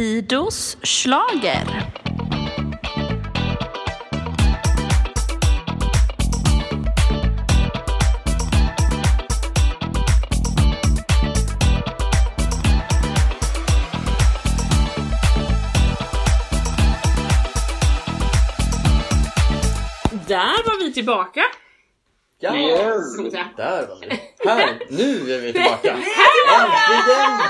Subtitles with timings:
[0.00, 1.66] Fidos slager.
[20.28, 21.42] Där var vi tillbaka.
[22.38, 23.48] Ja, säga.
[23.56, 24.20] där var vi.
[24.48, 25.90] Här, nu är vi tillbaka.
[25.92, 27.40] Äntligen!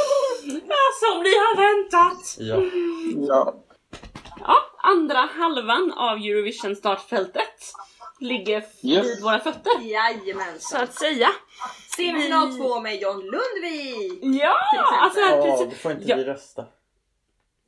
[0.54, 2.36] Ja, som ni har väntat.
[2.38, 2.62] Ja,
[3.28, 3.54] Ja.
[4.40, 7.72] Ja, andra halvan av Eurovision startfältet
[8.20, 9.22] ligger vid Yes.
[9.24, 9.70] våra fötter.
[9.80, 10.80] Så Jajamensan.
[10.82, 11.28] att säga.
[11.96, 14.18] Semifinal 2 med John Lundvik.
[14.22, 14.56] Ja,
[15.02, 15.66] alltså här precis.
[15.70, 16.16] då får inte Ja.
[16.16, 16.64] vi rösta.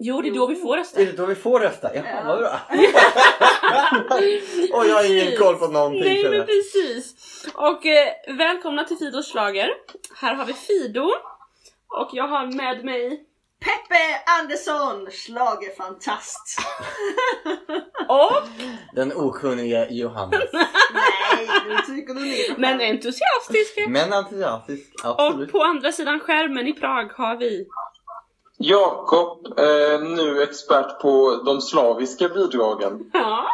[0.05, 1.01] Jo, det är då vi får rösta.
[1.01, 1.95] Är det då vi får rösta?
[1.95, 2.23] Jaha, Ja.
[2.27, 2.61] vad bra.
[4.79, 6.03] Och jag har ingen koll på någonting.
[6.05, 7.15] Nej men precis.
[7.55, 9.69] Och eh, välkomna till Fidos slager.
[10.15, 11.11] Här har vi Fido.
[12.01, 13.27] Och jag har med mig
[13.65, 16.59] Peppe Andersson, schlagerfantast.
[18.09, 18.49] och,
[18.95, 20.41] Den okunnige Johannes.
[20.53, 22.59] Nej, nu tycker du ner.
[22.59, 23.89] men entusiastisk.
[23.89, 25.53] Men entusiastisk, Och absolut.
[25.53, 27.67] på andra sidan skärmen i Prag har vi
[28.59, 33.11] Jakob, eh, nu expert på de slaviska bidragen.
[33.13, 33.47] Ja,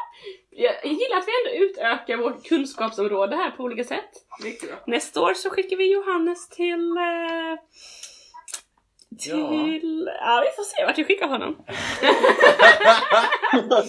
[0.50, 4.10] jag gillar att vi ändå utökar vårt kunskapsområde här på olika sätt.
[4.86, 6.96] Nästa år så skickar vi Johannes till...
[6.96, 7.58] Eh,
[9.18, 10.10] till...
[10.20, 10.44] Ja.
[10.44, 11.56] vi får se vart vi skickar honom.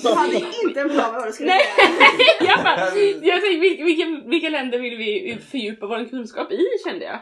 [0.03, 2.49] Du hade inte en plan med vad du skulle Nej, säga.
[2.55, 2.79] jag, bara,
[3.25, 7.19] jag tänkte vilka, vilka, vilka länder vill vi fördjupa vår kunskap i kände jag.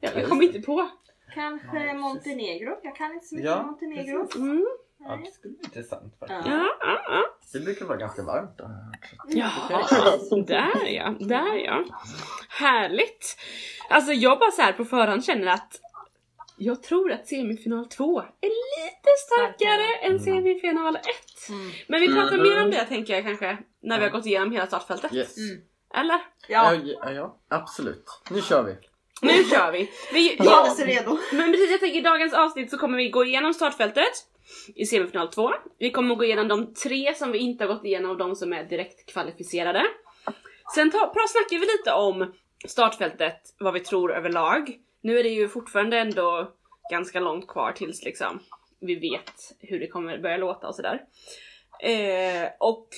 [0.00, 0.90] Jag, jag kom inte på.
[1.34, 2.80] Kanske Montenegro.
[2.82, 4.28] Jag kan inte så mycket Ja, om Montenegro.
[4.36, 4.66] Mm.
[4.98, 6.40] Ja, det skulle bli intressant faktiskt.
[6.46, 6.52] Ja.
[6.52, 7.22] Ja, ja, ja.
[7.52, 8.70] Det brukar vara ganska varmt då.
[9.28, 9.50] Ja,
[10.46, 11.84] där ja, där ja.
[12.48, 13.36] Härligt.
[13.90, 15.80] Alltså jag bara så här på förhand känner att
[16.62, 18.48] jag tror att semifinal 2 är
[18.80, 20.24] lite starkare än Mm.
[20.24, 21.02] semifinal 1.
[21.48, 21.70] Mm.
[21.88, 22.48] Men vi pratar Mm.
[22.48, 25.12] mer om det tänker jag kanske när vi har gått igenom hela startfältet.
[25.14, 25.36] Yes.
[25.38, 25.60] Mm.
[25.94, 26.20] Eller?
[26.48, 28.04] Ja, Ja, ja, ja, absolut.
[28.30, 28.76] Nu kör vi.
[29.22, 29.90] Nu kör vi!
[30.12, 31.18] vi jag ja, är så redo.
[31.32, 34.12] men precis, jag tänker i dagens avsnitt så kommer vi gå igenom startfältet
[34.74, 35.50] i semifinal 2.
[35.78, 38.52] Vi kommer gå igenom de tre som vi inte har gått igenom och de som
[38.52, 39.82] är direkt kvalificerade.
[40.74, 40.98] Sen ta,
[41.28, 42.32] snackar vi lite om
[42.68, 44.76] startfältet, vad vi tror överlag.
[45.02, 46.52] Nu är det ju fortfarande ändå
[46.90, 48.40] ganska långt kvar tills liksom
[48.80, 51.02] vi vet hur det kommer börja låta och sådär.
[51.82, 52.88] Eh, och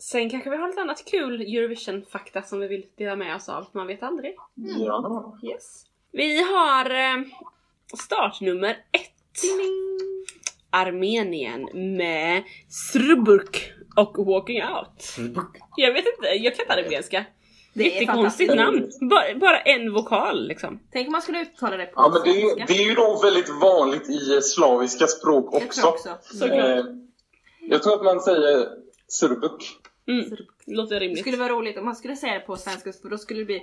[0.00, 3.66] sen kanske vi har lite annat kul Eurovision-fakta som vi vill dela med oss av,
[3.72, 4.36] man vet aldrig.
[4.54, 5.38] Ja.
[5.42, 5.84] Yes.
[6.12, 7.24] Vi har eh,
[7.98, 9.10] startnummer ett.
[10.70, 15.16] Armenien med Sruburk och Walking Out.
[15.76, 17.24] Jag vet inte, jag kan inte armeniska.
[17.74, 18.90] Det är Jättekonstigt namn.
[19.10, 20.80] Bara, bara en vokal liksom.
[20.92, 23.20] Tänk om man skulle uttala det på Ja, men det är, det är ju då
[23.22, 26.10] väldigt vanligt i slaviska språk Jag tror också.
[26.12, 26.36] också.
[26.38, 26.78] Såklart.
[26.78, 26.84] Eh,
[27.60, 28.68] jag tror att man säger
[29.08, 29.78] surbuk.
[30.08, 30.36] Mm.
[30.66, 31.20] Låter Det rimligt.
[31.20, 33.62] skulle vara roligt om man skulle säga det på svenska för då skulle det bli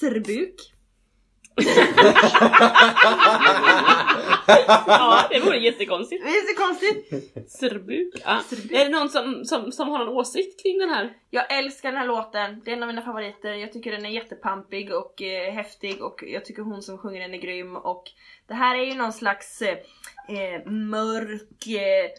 [0.00, 0.54] serbuk.
[4.86, 6.24] Ja, det vore jättekonstigt.
[6.24, 7.50] Det är så konstigt.
[7.50, 8.14] Srbuk.
[8.24, 8.40] Ja.
[8.70, 11.16] Är det någon som, som, som har någon åsikt kring den här?
[11.30, 13.52] Jag älskar den här låten, det är en av mina favoriter.
[13.52, 17.34] Jag tycker den är jättepampig och eh, häftig och jag tycker hon som sjunger den
[17.34, 18.04] är grym och
[18.46, 19.78] det här är ju någon slags eh,
[20.28, 22.10] eh, mörk, eh,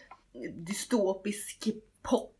[0.54, 1.68] dystopisk
[2.02, 2.30] pop.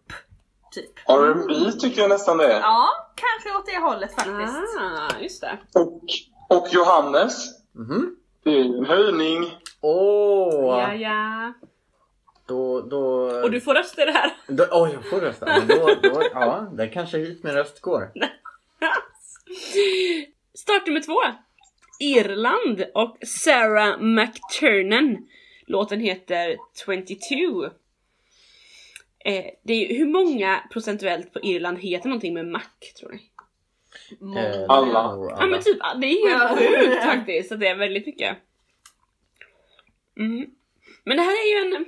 [0.74, 1.08] Typ.
[1.08, 2.60] R&B tycker jag nästan det är.
[2.60, 4.78] Ja, kanske åt det hållet faktiskt.
[4.80, 5.58] Ah, just det.
[5.74, 6.02] Och,
[6.48, 8.16] och Johannes, Mhm.
[8.42, 9.50] det är en höjning.
[9.80, 10.78] Åh!
[10.80, 11.52] Ja, ja.
[12.46, 13.02] Då, då...
[13.42, 14.32] Och du får rösta i det här.
[14.46, 15.46] då Oj, jag får rösta.
[15.46, 18.10] Men då, då, ja, det kanske hit min röst går.
[20.54, 21.20] Start nummer två.
[22.00, 25.28] Irland och Sarah McTurnan.
[25.66, 26.56] Låten heter
[26.86, 27.64] 22.
[29.24, 32.62] Eh, det är, hur många procentuellt på Irland heter någonting med Mac
[33.00, 33.30] tror ni?
[34.36, 35.16] Eh, Alla.
[35.38, 37.48] Ja men typ, det är helt sjukt faktiskt.
[37.48, 38.36] Så det är väldigt mycket.
[40.18, 40.46] Mm.
[41.04, 41.84] Men det här är ju en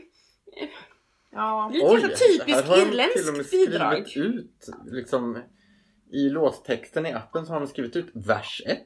[1.32, 1.70] Ja.
[1.72, 4.08] lite Oj, kanske typisk här har de till och med irländsk bidrag.
[4.08, 5.38] skrivit ut liksom
[6.12, 8.78] i låttexten i appen så har de skrivit ut vers 1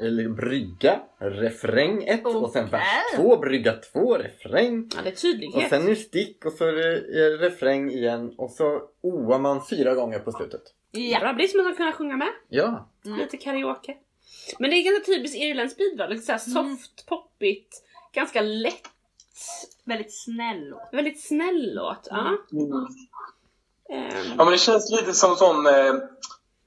[0.00, 2.82] eller brygga, refräng 1 och sen vers
[3.14, 3.24] Okej.
[3.24, 5.70] 2, brygga 2, refräng Ja, det är och tydlighet.
[5.70, 9.94] sen är det stick och så är det refräng igen och så oar man fyra
[9.94, 10.62] gånger på slutet.
[10.90, 11.20] Ja.
[11.20, 12.28] Bra, det är som att man kan sjunga med.
[12.48, 13.18] Ja, Mm.
[13.18, 13.96] Lite karaoke.
[14.58, 16.10] Men det är ganska typiskt irländskt bidrag.
[16.10, 16.76] Lite såhär Mm.
[16.76, 17.82] soft, poppigt,
[18.12, 18.88] ganska lätt.
[19.84, 20.88] Väldigt snäll låt.
[20.92, 22.08] Väldigt snäll låt.
[22.10, 22.36] Ja.
[22.52, 22.72] Mm.
[23.90, 25.94] Ehm, Ja, men det känns lite som sån eh,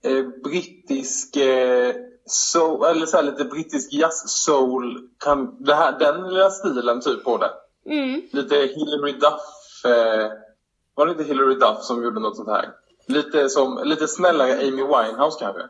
[0.03, 1.95] eh, brittisk eh,
[2.25, 5.09] soul, eller så här lite brittisk jazz-soul.
[5.18, 7.51] Kan, det här, den lilla stilen typ på det.
[7.85, 8.21] Mm.
[8.31, 9.85] Lite Hillary Duff.
[9.85, 10.31] Eh,
[10.95, 12.69] var det inte Hillary Duff som gjorde något sånt här?
[13.07, 15.62] Lite, som, lite snällare Amy Winehouse kanske?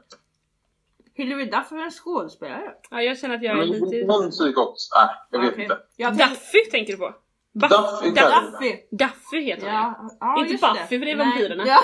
[1.14, 2.72] Hillary Duff är en skådespelare.
[2.90, 4.06] Ja, jag känner att jag är Men lite...
[4.14, 4.90] hon tycker också...
[4.96, 5.78] Nej, jag vet inte.
[5.98, 7.14] Jag Duffy tänker du på?
[7.54, 8.78] Buff- Duff är Duff- kanske- Duffy.
[8.92, 11.26] Duffy heter hon Ja, ja, Inte Buffy, för det är Nej.
[11.26, 11.64] vampyrerna.
[11.68, 11.80] Ja.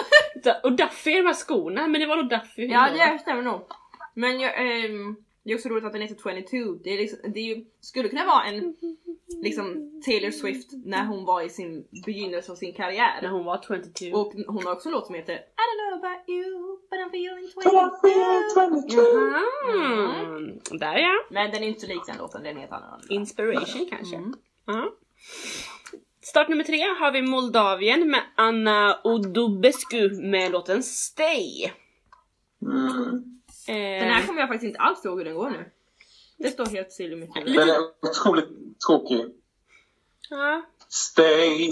[0.64, 2.66] Och Duffy är de här skorna, men det var nog Duffy.
[2.68, 3.62] ja det stämmer nog.
[4.14, 4.54] Men jag,
[4.86, 5.16] ehm,
[5.48, 6.16] det är också roligt att den heter
[6.52, 6.80] 22.
[6.84, 8.76] Det, är liksom, det är ju, skulle kunna vara en
[9.44, 13.30] liksom Taylor Swift när hon var i sin begynnelse av sin När karriär.
[13.30, 14.18] hon var 22.
[14.18, 17.08] Och hon har också en låt som heter I don't know about you but I'm
[17.08, 17.98] feeling But I 22.
[18.02, 19.02] feel 22.
[19.02, 21.14] Jaha, där ja.
[21.30, 23.14] Men den är inte lik den låten, den är helt annorlunda.
[23.14, 24.16] Inspiration kanske.
[24.16, 24.34] Mm.
[26.22, 31.72] Start nummer tre har vi Moldavien med Anna Odubescu med låten Stay.
[32.62, 33.37] Mm.
[33.68, 35.72] Eh, Den här kommer jag faktiskt inte alls ihåg hur den går nu.
[36.38, 37.56] Det står helt still i mitt huvud.
[37.56, 38.50] Den är otroligt
[38.88, 39.26] tråkig.
[40.30, 40.62] ja.
[40.90, 41.70] Stay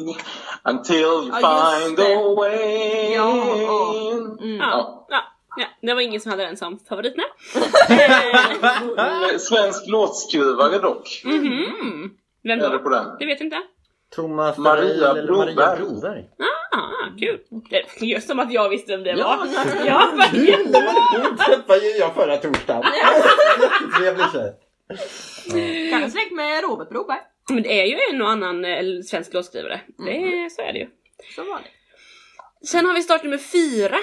[0.63, 2.15] until you Ja, find det.
[2.15, 3.93] a way Ja, ja.
[4.11, 4.17] in.
[4.41, 4.57] Mm.
[4.57, 5.05] Ja.
[5.09, 5.21] Ja.
[5.57, 7.25] ja, det var ingen som hade den som favorit nej.
[8.97, 11.21] Eh, Svensk låtskrivare dock.
[11.25, 12.11] Mhm.
[12.43, 12.79] Vem Är det då?
[12.83, 13.05] på den?
[13.19, 13.61] Det vet jag inte.
[14.15, 15.77] Thomas Maria eller Maria Broberg.
[15.79, 16.29] Broberg.
[16.75, 17.39] Ah, kul.
[17.69, 19.47] Det, just som att jag visste vem det Ja, var.
[19.75, 19.85] ja.
[19.85, 20.59] Ja, verkligen.
[21.23, 22.83] Hon träffade ju jag förra torsdagen.
[23.61, 25.89] Jättetrevlig tjej.
[25.91, 27.19] Kanske släkt med Robert Broberg.
[27.49, 29.81] Men det är ju en och annan eh, svensk låtskrivare.
[30.05, 30.87] Det, är- Så är det ju.
[31.35, 32.67] Så var det.
[32.67, 33.97] Sen har vi start nummer fyra.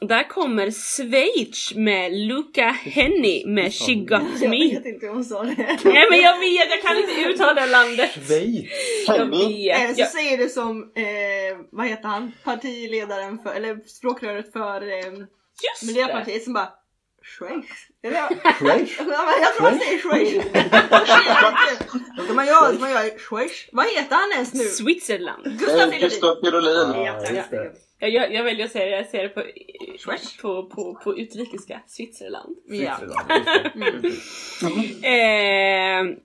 [0.00, 4.56] Där kommer Schweiz med Luca Henny med She Got Me.
[4.56, 5.78] inte hur hon sa det.
[5.84, 8.10] Nej men jag vet, jag kan inte uttala det landet.
[8.10, 8.66] Schweiz.
[9.06, 9.16] Jag.
[9.16, 9.96] Eller vet.
[9.96, 14.96] så Jag, säger du som, eh, vad heter han, partiledaren för, eller språkröret för eh,
[14.98, 15.86] just det.
[15.86, 16.68] Miljöpartiet som bara
[17.38, 17.66] Schweiz.
[18.02, 18.90] Eller jag, Schweiz.
[19.42, 20.44] jag tror man säger Schweiz.
[22.16, 23.68] Man som man gör i Schweiz?
[23.72, 24.64] Vad heter han ens nu?
[24.64, 25.44] Switzerland.
[25.58, 26.00] Gustav Eh, Fridolin.
[26.00, 27.04] Gustav Fridolin.
[27.04, 27.12] Ja,
[27.50, 27.87] det.
[27.98, 29.42] Jag, jag, jag väljer att säga det, jag säger det på,
[29.98, 30.36] Schweiz.
[30.36, 31.80] på, på, på utrikiska.
[31.86, 32.56] Switzerland.
[32.66, 32.96] Ja.
[32.96, 34.66] Switzerland, just det.
[34.66, 36.10] Mm.
[36.10, 36.16] Eh,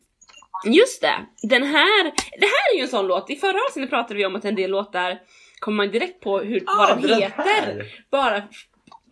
[0.73, 2.03] just det, den här,
[2.39, 3.29] det här är ju en sån låt.
[3.29, 5.19] I förra avsnittet pratade vi om att en del låtar
[5.59, 7.85] kommer man direkt på hur, Ah, vad den heter.
[8.11, 8.43] Bara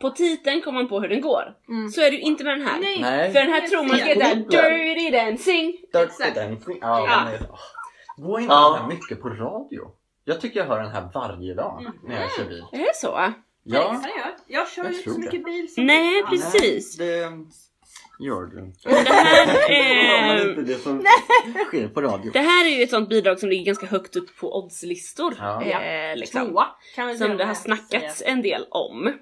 [0.01, 1.43] på titeln kommer man på hur den går.
[1.69, 1.89] Mm.
[1.89, 2.79] Så är det ju inte med den här.
[2.81, 3.01] Nej.
[3.01, 3.31] Nej.
[3.33, 5.71] För den här tror man ska heta Dirty Dancing.
[5.93, 6.35] Dirty Exakt.
[6.35, 6.77] Dancing.
[6.81, 7.07] Ja,
[7.39, 7.47] Ja.
[8.17, 8.85] Går inte Ja.
[8.89, 9.91] mycket på radio?
[10.25, 12.63] Jag tycker jag hör den här varje dag när jag kör bil.
[12.71, 13.07] Är det så?
[13.07, 13.33] Ja,
[13.63, 14.03] Ja.
[14.17, 15.25] Jag, jag kör Jag ju inte så det.
[15.25, 15.73] mycket bil.
[15.73, 16.97] som Nej, precis.
[16.97, 17.17] det
[18.19, 18.89] gör du inte.
[18.89, 21.03] Det här, Det eh, är inte det som
[21.67, 22.31] sker på radio.
[22.31, 25.35] det här är ju ett sånt bidrag som ligger ganska högt upp på oddslistor.
[25.39, 25.63] Ja.
[25.63, 26.47] Eh, liksom.
[26.47, 28.31] Tvåa kan vi säga Som det har snackats säger.
[28.31, 29.13] en del om.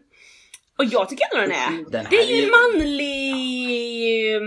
[0.78, 1.92] Och jag tycker ändå den är.
[1.92, 4.40] Den Det är ju manlig...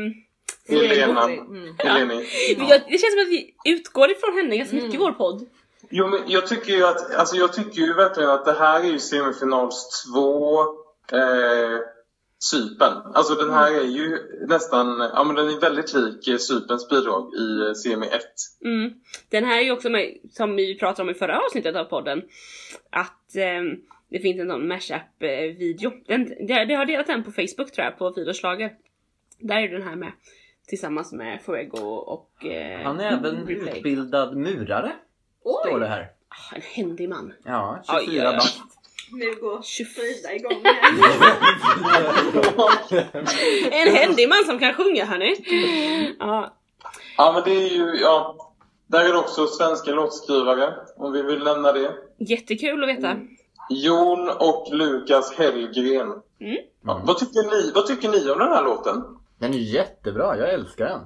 [0.68, 1.24] Helena.
[1.24, 1.74] Mm.
[1.78, 2.14] Helene.
[2.56, 5.06] Men jag, det känns som att vi utgår ifrån henne ganska mycket i Mm.
[5.06, 5.48] vår podd.
[5.94, 8.84] Jo, men jag tycker ju att, alltså jag tycker ju verkligen att det här är
[8.84, 10.60] ju semifinals två
[11.12, 11.78] eh,
[12.50, 13.12] Cypern.
[13.14, 14.18] Alltså den här är ju
[14.48, 18.22] nästan, ja men den är väldigt lik eh, Cyperns bidrag i eh, semi 1.
[18.64, 18.92] Mm.
[19.28, 22.22] Den här är ju också med, som vi pratade om i förra avsnittet av podden,
[22.90, 23.76] att ehm,
[24.08, 25.92] det finns en sån mashup-video.
[26.06, 28.72] Den, det, det har delat den på Facebook tror jag, på Fidroslager.
[29.38, 30.12] Där är den här med.
[30.66, 32.46] Tillsammans med Fuego och...
[32.46, 33.76] Eh, Han är även Replay.
[33.76, 34.92] utbildad murare.
[35.42, 36.10] Står det här.
[36.28, 37.32] Ah, en händig man.
[37.44, 38.36] Ja, Oj, 24 oj, oj.
[38.36, 38.60] bast.
[39.12, 39.94] Nu går 24.
[39.94, 40.92] Frida igång här.
[43.88, 45.36] En händig man som kan sjunga hörni.
[46.18, 46.56] Ja,
[47.16, 48.36] Ja men det är ju, ja.
[48.86, 51.92] Där är det också svenska låtskrivare, om vi vill nämna det.
[52.18, 53.16] jättekul att veta.
[53.70, 56.08] Jon och Lukas Hellgren.
[56.40, 56.56] Mm.
[56.84, 59.02] Ja, vad, tycker ni, vad tycker ni om den här låten?
[59.38, 61.00] Den är jättebra, jag älskar den.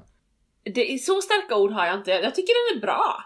[0.75, 2.11] Det är så starka ord har jag inte.
[2.11, 3.17] Jag tycker den är bra.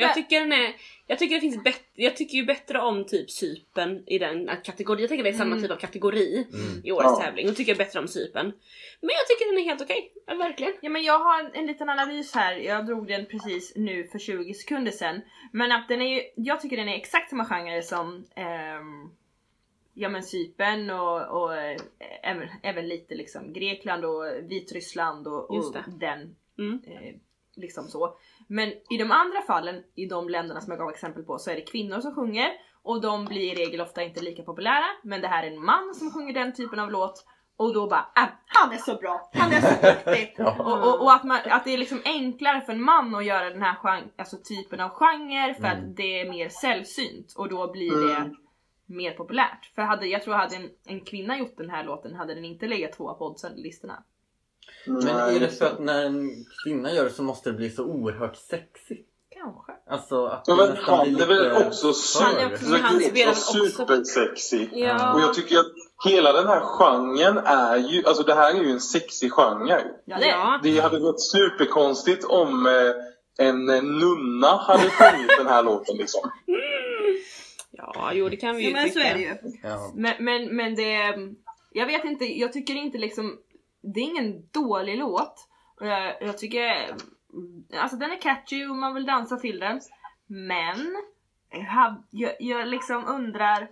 [0.00, 0.74] Men Jag tycker den är,
[1.06, 5.00] jag tycker det finns bättre, jag tycker ju bättre om typ sypen i den kategorin.
[5.00, 5.62] Jag tänker det är samma Mm.
[5.62, 6.84] typ av kategori Mm.
[6.84, 7.24] i årets Ja.
[7.24, 7.46] tävling.
[7.46, 8.46] Då tycker jag bättre om sypen.
[9.00, 10.12] Men jag tycker den är helt okej.
[10.26, 10.72] Ja, verkligen.
[10.82, 14.18] Ja men jag har en, en liten analys här, jag drog den precis nu för
[14.18, 15.20] 20 sekunder sedan.
[15.52, 19.10] Men att den är ju, jag tycker den är exakt samma genre som ehm,
[19.94, 21.76] Ja men Cypern och, och eh,
[22.22, 26.80] även, även lite liksom Grekland och Vitryssland och, och den Mm.
[26.86, 27.14] eh,
[27.56, 28.16] liksom så.
[28.46, 31.54] Men i de andra fallen, i de länderna som jag gav exempel på, så är
[31.54, 32.50] det kvinnor som sjunger
[32.82, 34.84] och de blir i regel ofta inte lika populära.
[35.02, 37.24] Men det här är en man som sjunger den typen av låt
[37.56, 40.34] och då bara ah, han är så bra, han är så duktig.
[40.38, 40.56] Ja.
[40.58, 43.50] Och, och, och att, man, att det är liksom enklare för en man att göra
[43.50, 45.78] den här genre, alltså typen av genre för Mm.
[45.90, 48.36] att det är mer sällsynt och då blir det Mm.
[48.86, 49.72] mer populärt.
[49.74, 52.66] För hade, jag tror hade en, en kvinna gjort den här låten hade den inte
[52.66, 54.02] legat tvåa på oddsen-listorna.
[54.86, 56.30] Men är det så att när en
[56.64, 59.06] kvinna gör det så måste det bli så oerhört sexigt?
[59.42, 59.72] Kanske.
[59.90, 63.42] Alltså att Ja, det men han blir är väl också för-
[63.78, 64.68] supersexy.
[64.72, 65.14] Ja.
[65.14, 65.66] Och jag tycker att
[66.04, 69.82] hela den här genren är ju, alltså det här är ju en sexig genre.
[70.04, 70.60] Ja, det är.
[70.62, 76.30] Det hade varit superkonstigt om eh, en eh, nunna hade sjungit den här låten liksom.
[77.72, 79.08] Ja, jo det kan vi ju Ja, men så tycka.
[79.08, 79.34] är det ju.
[79.62, 79.92] Ja.
[79.94, 80.98] Men, men, men det...
[81.72, 83.36] Jag vet inte, jag tycker inte liksom...
[83.80, 85.48] Det är ingen dålig låt.
[86.20, 86.94] Jag, tycker...
[87.76, 89.80] Alltså den är catchy och man vill dansa till den.
[90.26, 90.96] Men...
[92.10, 93.68] Jag, jag liksom undrar...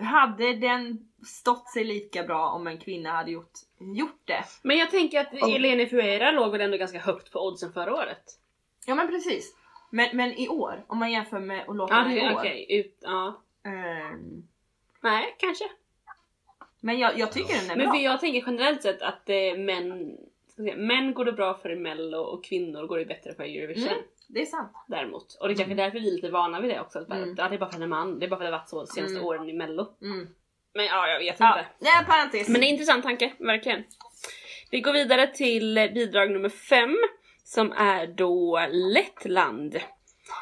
[0.00, 4.44] Hade den stått sig lika bra om en kvinna hade gjort, gjort det?
[4.62, 8.24] Men jag tänker att Eleni Fuera låg väl ändå ganska högt på oddsen förra året?
[8.86, 9.56] Ja men precis.
[9.90, 12.46] Men, men i år, om man jämför med och låta Ja, i år.
[12.68, 13.42] Ut, ja.
[13.64, 14.48] Ehm,
[15.02, 15.64] Nej, kanske.
[16.82, 17.94] Men jag, jag tycker den är Men bra.
[17.94, 20.16] för jag tänker generellt sett att eh, män,
[20.52, 23.44] ska säga, män går det bra för i mello och kvinnor går det bättre för
[23.44, 23.88] i Eurovision.
[23.88, 24.02] Mm.
[24.28, 24.72] Det är sant.
[24.88, 25.34] Däremot.
[25.40, 26.98] Och det är kanske därför vi är lite vana vid det också.
[26.98, 27.34] Att bara, Mm.
[27.38, 28.18] ja, det är bara för att är man.
[28.18, 29.26] Det är bara för att det har varit så de senaste Mm.
[29.26, 29.86] åren i mello.
[30.02, 30.28] Mm.
[30.74, 31.68] Men ja, jag vet Ja, inte.
[31.78, 32.48] nej, parentes.
[32.48, 33.84] Men det är en intressant tanke, verkligen.
[34.70, 36.96] Vi går vidare till bidrag nummer fem
[37.44, 39.80] som är då Lettland.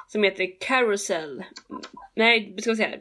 [0.09, 1.45] Som heter Carousel.
[2.15, 2.99] Nej, ska vi säga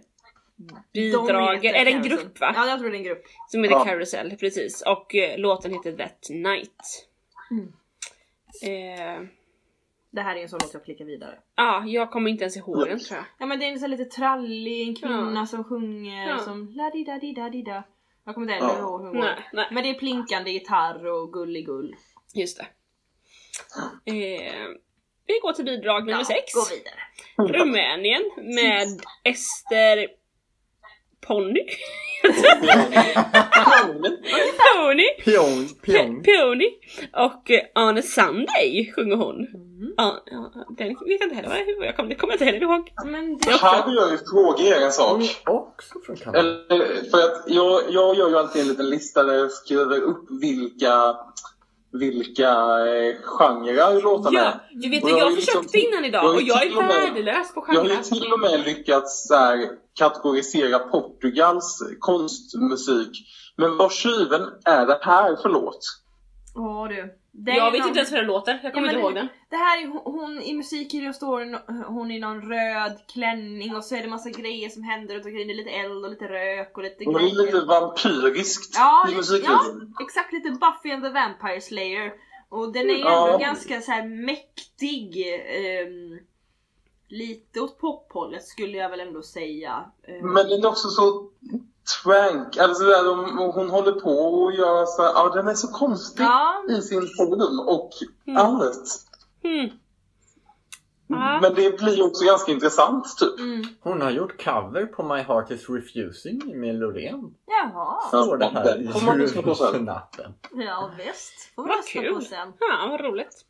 [0.94, 2.52] Bidrag, De är det en grupp va?
[2.56, 3.24] Ja, jag tror det är en grupp.
[3.48, 3.84] Som heter Ja.
[3.86, 4.82] Carousel, precis.
[4.82, 7.08] Och eh, låten heter That Night.
[7.52, 7.74] Mm.
[8.64, 9.28] Eh,
[10.12, 11.40] Det här är en sån låt jag klickar vidare.
[11.56, 13.26] Ja, jag kommer inte ens ihåg den tror jag.
[13.38, 15.46] Ja men det är en sån lite trallig, en kvinna Ja.
[15.46, 16.38] som sjunger Ja.
[16.38, 17.84] som la di da di da di da.
[18.26, 18.86] Jag kommer inte heller Ja.
[18.88, 19.74] ihåg hur hon går.
[19.74, 21.96] Men det är plinkande gitarr och gulligull.
[22.34, 22.68] just det.
[24.12, 24.68] Eh,
[25.28, 26.54] vi går till bidrag nummer sex.
[26.54, 27.54] gå vidare.
[27.60, 28.88] Rumänien med
[29.24, 30.08] Ester
[31.28, 31.66] Pony.
[34.58, 35.08] Pony.
[35.24, 36.24] Pjong, pjong.
[36.24, 36.70] Pony.
[37.14, 39.36] Och eh, Arne Sunday sjunger hon.
[39.36, 39.94] Mm.
[39.98, 41.50] Ja, ja, den vet jag inte heller
[41.80, 42.94] vad jag, kommer, det kommer jag inte heller ihåg.
[43.06, 43.52] Men det...
[43.52, 45.22] Här vill jag ju fråga er en sak.
[45.22, 46.40] är också från Kanada.
[46.40, 50.26] Eller, för att jag, jag gör ju alltid en liten lista där jag skriver upp
[50.42, 51.16] vilka,
[51.92, 54.60] vilka eh, genrer låtarna Ja, är.
[54.72, 56.96] du vet Och jag, jag har liksom- innan idag och jag är till och med-
[57.14, 58.04] värdelös på Jag har ju genrer.
[58.04, 59.70] till och med lyckats så här,
[60.00, 63.12] kategorisera Portugals konstmusik.
[63.56, 65.80] Men vad tjuven är det här för låt?
[66.56, 67.14] Åh du.
[67.32, 69.28] Det Jag vet någon- inte ens hur den låter, jag kommer Ja, inte ihåg den.
[69.50, 73.84] Det här är hon, hon i musikvideon står hon, hon i någon röd klänning och
[73.84, 75.48] så är det massa grejer som händer runt omkring.
[75.48, 79.16] Det är lite eld och lite rök och lite Det är lite vampyriskt Ja, i
[79.16, 79.94] musikvideon.
[79.98, 82.14] ja, exakt lite Buffy and the Vampire Slayer.
[82.50, 83.26] Och den är ju Ja.
[83.28, 85.26] ändå ganska så här mäktig.
[85.50, 86.20] ehm,
[87.08, 89.86] lite åt pophållet skulle jag väl ändå säga.
[90.08, 91.30] Ehm, Men den är också så
[92.04, 92.58] twank.
[92.58, 96.24] Alltså där de, hon håller på och gör så här, ja den är så konstig
[96.24, 97.90] ja, i sin form och
[98.28, 98.38] Mm.
[98.46, 99.06] allt.
[99.44, 99.70] Hmm.
[101.12, 101.40] Ja.
[101.42, 103.40] Men det blir ju också ganska intressant typ.
[103.40, 107.34] mm, Hon har gjort cover på My Heart Is Refusing med Loreen.
[107.48, 108.02] jaha.
[108.08, 108.86] Står det här i.
[108.88, 110.34] Eurovision-appen.
[110.54, 111.52] Ja visst.
[111.56, 112.16] Får vi kul.
[112.16, 112.54] på sen.
[112.60, 113.46] Ja, vad roligt.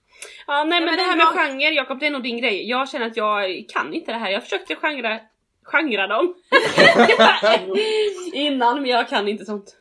[0.47, 1.43] Ja, nej men, men det här är med bra.
[1.43, 2.69] genre, Jakob, det är nog din grej.
[2.69, 4.29] Jag känner att jag kan inte det här.
[4.29, 5.19] Jag försökte genra,
[5.71, 6.33] genra dem
[8.33, 9.75] innan, men jag kan inte sånt.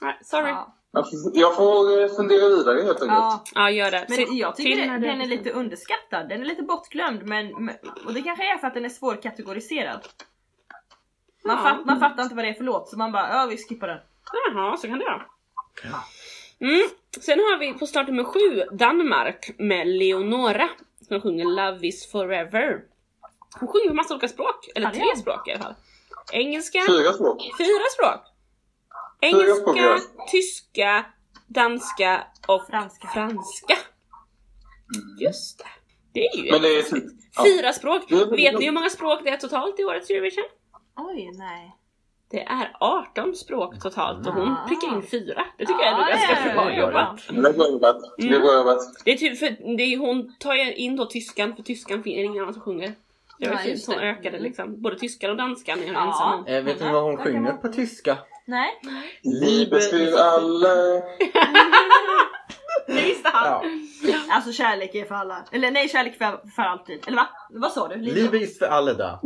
[0.00, 0.48] Nej, sorry.
[0.50, 1.04] Ja, Ja.
[1.34, 3.50] Jag får- eh, fundera vidare helt enkelt.
[3.54, 4.04] Ja, gör det.
[4.08, 6.28] men Se- jag tycker du- den är lite underskattad.
[6.28, 7.74] Den är lite bortglömd men, men
[8.06, 10.00] och det kanske är för att den är svårkategoriserad.
[11.44, 11.62] Man, Ja.
[11.62, 13.86] fatt, man fattar inte vad det är för låt så man bara ja vi skippar
[13.88, 13.98] den.
[14.54, 15.22] Jaha, så kan det vara.
[16.60, 16.82] Mm.
[17.20, 20.68] Sen har vi på start nummer sju Danmark med Leonora
[21.08, 22.82] som sjunger Love is forever.
[23.60, 25.16] Hon sjunger på massa olika språk, eller Ja, tre hon.
[25.16, 25.74] språk i alla fall.
[26.32, 27.42] Engelska, Fyra språk.
[27.58, 28.20] fyra språk.
[29.22, 29.80] Fyra språk, Engelska,
[30.16, 30.26] ja.
[30.30, 31.04] tyska,
[31.46, 33.08] danska och Franska.
[33.08, 33.76] franska.
[35.20, 35.64] Just det.
[36.12, 37.04] Det är ju Men det är typ-
[37.36, 37.44] ja.
[37.46, 38.10] Fyra språk.
[38.10, 40.44] Är väldigt Vet ni hur många språk det är totalt i årets Eurovision?
[40.96, 41.76] Oj nej.
[42.30, 44.64] Det är 18 språk totalt och hon Ah.
[44.68, 45.44] prickar in fyra.
[45.58, 47.20] Det tycker jag är Ja, ganska det är bra jobbat.
[47.28, 47.96] Det är bra jobbat.
[48.18, 48.78] Det är bra jobbat.
[49.04, 52.42] Det är typ för det är, hon tar in då tyskan för tyskan finns ingen
[52.42, 52.94] annan som sjunger.
[53.42, 54.82] Det var Ja, fint, hon ökade liksom.
[54.82, 56.06] Både tyskan och danskan är hon Ja.
[56.06, 56.46] ensam om.
[56.46, 58.18] Eh, vet ni vad hon sjunger på tyska?
[58.46, 58.80] Nej.
[59.22, 61.02] Liebe für alle.
[62.86, 63.62] Det visste han.
[64.02, 64.18] Ja.
[64.30, 65.44] Alltså kärlek är för alla.
[65.52, 67.00] Eller nej kärlek för, för alltid.
[67.06, 67.28] Eller va?
[67.50, 67.96] Vad sa du?
[67.96, 69.20] Liebe ist för alla da.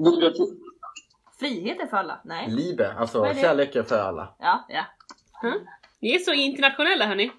[1.40, 2.20] Frihet är för alla?
[2.24, 2.46] Nej.
[2.50, 4.34] Liebe, alltså är kärlek är för alla.
[4.38, 4.84] Ja, ja.
[6.00, 7.32] Ni är så internationella hörni.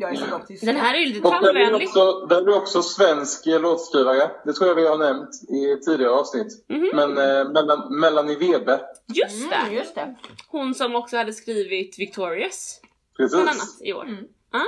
[0.00, 0.66] Jag är så tyska.
[0.66, 1.88] Den här är ju lite Och den är trallvänlig.
[1.88, 4.30] också, den är också svensk låtskrivare.
[4.44, 6.64] Det tror jag vi har nämnt i tidigare avsnitt.
[6.68, 6.90] Mhm.
[6.94, 8.80] Men eh, mellan, Melanie Webe.
[9.06, 9.74] Just Mm, det!
[9.74, 10.14] just det.
[10.48, 12.80] Hon som också hade skrivit Victorious.
[13.16, 13.36] Precis.
[13.36, 14.04] bland annat i år.
[14.04, 14.24] Mm.
[14.52, 14.64] Ja.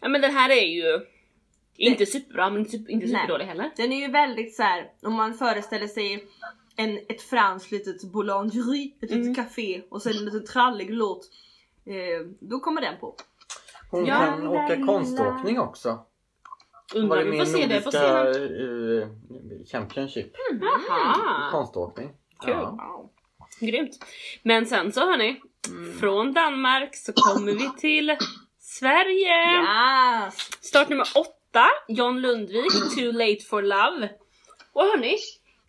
[0.00, 1.00] ja men den här är ju
[1.76, 3.70] inte superbra men inte, superdålig heller.
[3.76, 6.24] Den är ju väldigt så här, om man föreställer sig
[6.76, 9.22] en, ett franskt litet boulangerie, ett Mm.
[9.22, 11.30] litet café och sen en liten trallig låt.
[11.86, 13.14] Eh, då kommer den på.
[13.96, 15.98] Hon Ja, kan åka konståkning också.
[16.94, 19.02] Undrar vi får se det på Nordiska scenen.
[19.02, 19.08] eh,
[19.72, 20.32] Championship.
[20.60, 21.50] Jaha!
[21.50, 22.10] Konståkning.
[22.44, 22.52] Kul.
[22.54, 23.10] Ja.
[23.60, 23.90] Grymt.
[24.42, 25.40] Men sen så hörni,
[26.00, 28.16] från Danmark så kommer vi till
[28.60, 29.60] Sverige!
[30.24, 30.34] Yes.
[30.60, 34.08] Start nummer åtta, John Lundvik, Too late for love.
[34.72, 35.16] Och hörni,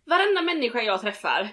[0.06, 1.50] varenda människa jag träffar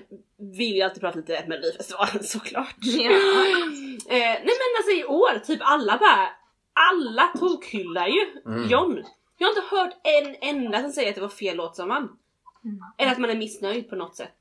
[0.59, 2.77] vill ju alltid prata lite Melodifestivalen såklart.
[2.81, 3.11] Ja.
[3.11, 6.29] Eh, nej men alltså i år, typ alla bara,
[6.75, 8.69] alla tokhyllar ju Mm.
[8.69, 9.05] John.
[9.39, 12.17] Jag har inte hört en enda som säger att det var fel låt som vann.
[12.65, 12.79] Mm.
[12.99, 14.37] Eller att man är missnöjd på något sätt.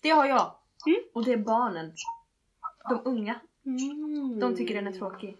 [0.00, 0.54] Det har jag.
[0.86, 0.98] Mm.
[1.14, 1.92] Och det är barnen.
[2.88, 3.34] De unga.
[3.66, 4.40] Mm.
[4.40, 5.36] De tycker den är tråkig.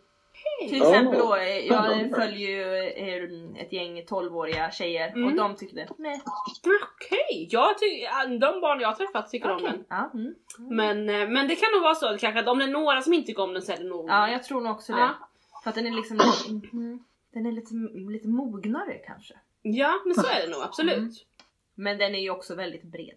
[0.69, 0.89] Till Oh.
[0.89, 2.89] exempel då, eh, jag följer ju
[3.57, 5.37] eh, ett gäng 12-åriga tjejer och Mm.
[5.37, 6.21] de tyckte nej.
[6.83, 8.07] Okej, jag ty-
[8.39, 9.85] de barn jag har träffat tycker om den.
[9.89, 10.35] Ja, mm.
[10.59, 13.13] Men, eh, men det kan nog vara så kanske att om det är några som
[13.13, 14.09] inte tycker om den så är det nog...
[14.11, 14.99] ja, jag tror nog också det.
[15.01, 15.11] Ja.
[15.65, 16.21] För att den är liksom
[16.73, 17.75] mm, den är lite,
[18.13, 19.35] lite mognare kanske.
[19.63, 20.97] Ja, men så är det nog absolut.
[20.97, 21.13] Mm.
[21.75, 23.17] Men den är ju också väldigt bred.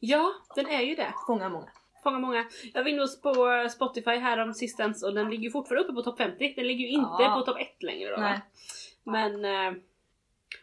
[0.00, 1.14] Ja, den är ju det.
[1.26, 1.68] Fångar många.
[2.02, 2.44] Fångar många.
[2.74, 6.02] Jag var inne på Spotify här om sistens och den ligger ju fortfarande uppe på
[6.02, 6.52] topp 50.
[6.56, 7.34] Den ligger ju inte Ja.
[7.38, 8.16] på topp 1 längre då.
[8.20, 8.40] Nej.
[9.04, 9.44] Men...
[9.44, 9.72] eh,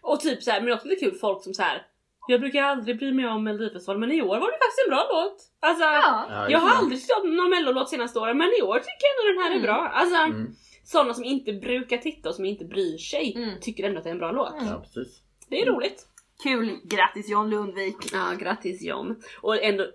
[0.01, 1.85] Och typ så här, men det är också lite kul folk som så här.
[2.27, 5.07] Jag brukar aldrig bry mig om Melodifestivalen men i år var det faktiskt en bra
[5.11, 5.37] låt.
[5.59, 6.25] Alltså, Ja.
[6.29, 9.27] Ja, jag har aldrig tyckt om någon mellolåt senaste åren men i år tycker jag
[9.27, 9.63] ändå den här är Mm.
[9.65, 9.87] bra.
[9.87, 10.55] Alltså, Mm.
[10.91, 13.59] Sådana som inte brukar titta och som inte bryr sig Mm.
[13.61, 14.53] tycker ändå att det är en bra låt.
[14.53, 14.67] Mm.
[14.67, 15.19] Ja, precis.
[15.49, 16.05] Det är roligt.
[16.43, 16.79] Kul!
[16.83, 17.95] Grattis John Lundvik!
[18.13, 19.23] Ja, grattis John.
[19.41, 19.87] Och ändå...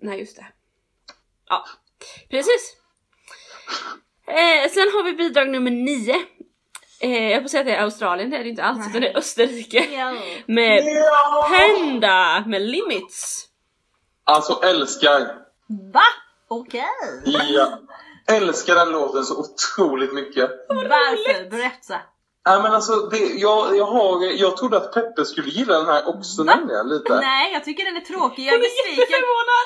[0.00, 0.46] Nej, just det.
[1.48, 1.64] Ja,
[2.30, 2.76] precis.
[4.26, 6.14] Eh, sen har vi bidrag nummer nio.
[7.00, 9.08] Eh, jag får säga att det är Australien, det är det inte alls, utan det
[9.08, 9.86] är Österrike.
[9.92, 10.16] Ja.
[10.46, 11.50] Med Ja!
[11.50, 13.46] Panda med Limits.
[14.24, 15.20] Alltså älskar.
[15.92, 16.02] Va?
[16.48, 16.84] Okej!
[17.24, 17.78] Ja.
[18.32, 20.50] Älskar den låten så otroligt mycket.
[20.68, 21.50] Varför?
[21.50, 21.94] Berätta!
[22.46, 26.08] Nej men alltså, det, jag, jag, har, jag trodde att Peppe skulle gilla den här
[26.08, 26.54] också Va?
[26.54, 27.20] nämligen lite.
[27.20, 28.46] Nej, jag tycker den är tråkig.
[28.46, 29.22] Jag är Hon är besviken.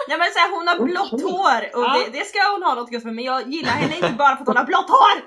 [0.08, 1.96] Nej men så här, hon har blått hår och Ja.
[1.98, 4.42] det, det ska hon ha något gott för men jag gillar henne inte bara för
[4.42, 5.16] att hon har blått hår!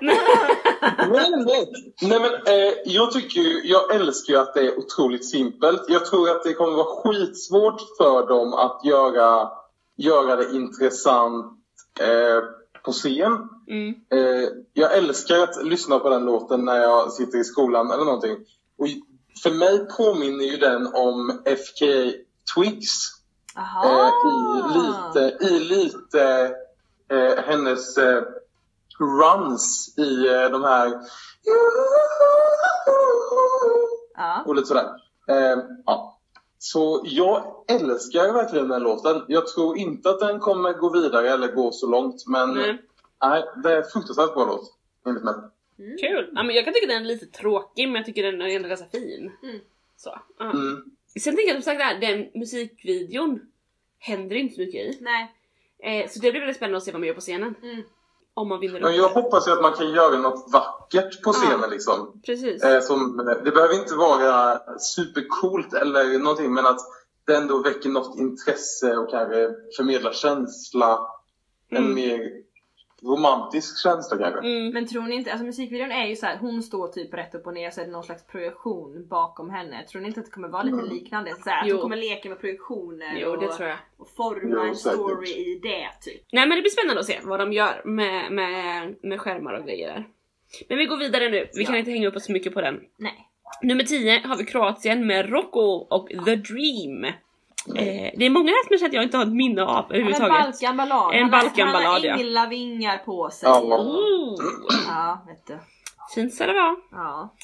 [1.12, 1.72] Nej, nej.
[2.02, 5.84] nej men eh, jag tycker ju, jag älskar ju att det är otroligt simpelt.
[5.88, 9.48] Jag tror att det kommer vara skitsvårt för dem att göra,
[9.96, 11.46] göra det intressant
[12.00, 13.48] eh, på scen.
[13.68, 13.94] Mm.
[14.10, 18.36] Eh, jag älskar att lyssna på den låten när jag sitter i skolan eller någonting.
[18.78, 18.86] Och
[19.42, 22.12] för mig påminner ju den om FKA
[22.54, 23.18] Twigs.
[23.84, 26.54] Eh, I lite, i lite
[27.10, 28.22] eh, hennes eh,
[28.98, 31.00] runs i eh, de här
[34.16, 34.42] Ja.
[34.46, 34.88] och lite sådär.
[35.28, 36.17] Eh, ja.
[36.58, 39.22] Så jag älskar verkligen den låten.
[39.28, 42.82] Jag tror inte att den kommer gå vidare eller gå så långt men Nej.
[43.22, 44.74] nej, det är fruktansvärt bra låt.
[45.06, 45.34] Enligt mig.
[46.00, 46.30] Kul!
[46.34, 48.68] Ja, men jag kan tycka den är lite tråkig men jag tycker den är ändå
[48.68, 49.32] ganska fin.
[49.42, 49.58] Mm.
[49.96, 50.18] Så.
[50.40, 50.84] Mm.
[51.20, 53.40] Sen tänker jag som sagt där, den musikvideon
[53.98, 54.98] händer inte så mycket i.
[55.00, 55.34] Nej.
[55.82, 57.54] Eh, så det blir väldigt spännande att se vad man gör på scenen.
[57.62, 57.82] Mm.
[58.38, 58.96] Om man vinner Men upp.
[58.96, 61.66] jag hoppas ju att man kan göra något vackert på scenen Ja.
[61.66, 62.20] liksom.
[62.26, 62.62] Precis.
[62.64, 66.80] Eh, som, det behöver inte vara supercoolt eller någonting men att
[67.26, 70.98] det ändå väcker något intresse och kanske förmedlar känsla.
[71.70, 71.94] En Mm.
[71.94, 72.20] mer
[73.02, 74.40] romantisk känsla kanske.
[74.40, 74.70] Mm.
[74.74, 77.46] Men tror ni inte, alltså musikvideon är ju så här, hon står typ rätt upp
[77.46, 79.84] och ner så är det någon slags projektion bakom henne.
[79.84, 81.30] Tror ni inte att det kommer vara lite liknande?
[81.44, 83.78] Så här, att hon kommer leka med projektioner Jo, det och, tror jag.
[83.96, 86.22] och forma Jo, en story i det typ.
[86.32, 89.64] Nej men det blir spännande att se vad de gör med, med, med skärmar och
[89.64, 90.04] grejer där.
[90.68, 91.78] Men vi går vidare nu, vi kan Ja.
[91.78, 92.80] inte hänga upp oss så mycket på den.
[92.98, 93.24] Nej.
[93.62, 97.12] Nummer 10 har vi Kroatien med Rocco och The Dream.
[97.66, 99.90] Eh, det är många här som jag att jag inte har ett minne av En
[99.90, 100.30] överhuvudtaget.
[100.44, 101.14] Balkanballad.
[101.14, 102.12] En Han har- Balkanballad, Han ja.
[102.12, 103.48] har änglavingar på sig.
[103.48, 103.60] Ja.
[103.60, 104.36] Oh,
[104.88, 105.58] Ja, vet du.
[106.14, 106.76] fint ska det vara.
[106.90, 107.34] Ja.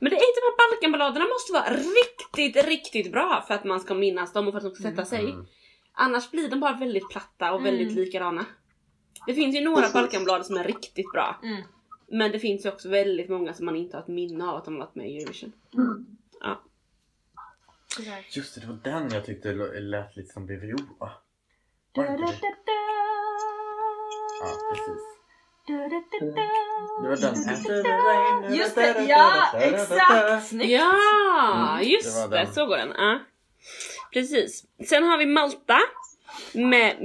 [0.00, 3.80] Men det är inte de här Balkanballaderna måste vara riktigt, riktigt bra för att man
[3.80, 5.20] ska minnas dem och för att de ska sätta sig.
[5.30, 5.46] Mm.
[5.94, 8.04] Annars blir de bara väldigt platta och väldigt Mm.
[8.04, 8.44] likadana.
[9.26, 9.88] Det finns ju några.
[9.94, 11.40] Balkanblad som är riktigt bra.
[11.42, 11.62] Mm.
[12.08, 14.64] Men det finns ju också väldigt många som man inte har ett minne av att
[14.64, 15.52] de har varit med i Eurovision.
[15.74, 16.06] Mm.
[17.96, 18.26] Tyvärr.
[18.30, 21.10] Just det, det var den jag tyckte lät lite som BVO va?
[21.94, 22.72] Var det inte det?
[24.40, 25.02] Ja, precis.
[25.66, 28.54] Det var den.
[28.54, 30.46] Just det, ja exakt!
[30.46, 30.70] Snyggt!
[30.70, 32.92] Ja, just det så går den.
[32.96, 33.20] Ja.
[34.12, 34.64] Precis.
[34.86, 35.78] Sen har vi Malta
[36.52, 37.02] med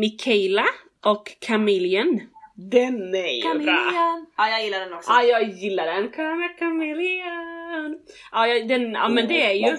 [0.00, 0.66] Mikaela
[1.04, 2.20] och Chameleon.
[2.54, 3.52] Den är ju bra!
[3.52, 4.26] Chameleon.
[4.36, 5.10] Ja, jag gillar den också.
[5.10, 6.12] Ja, jag gillar den.
[6.12, 6.48] Come
[7.74, 7.98] chameleon.
[8.32, 9.76] Ja, jag- den, ja men det är ju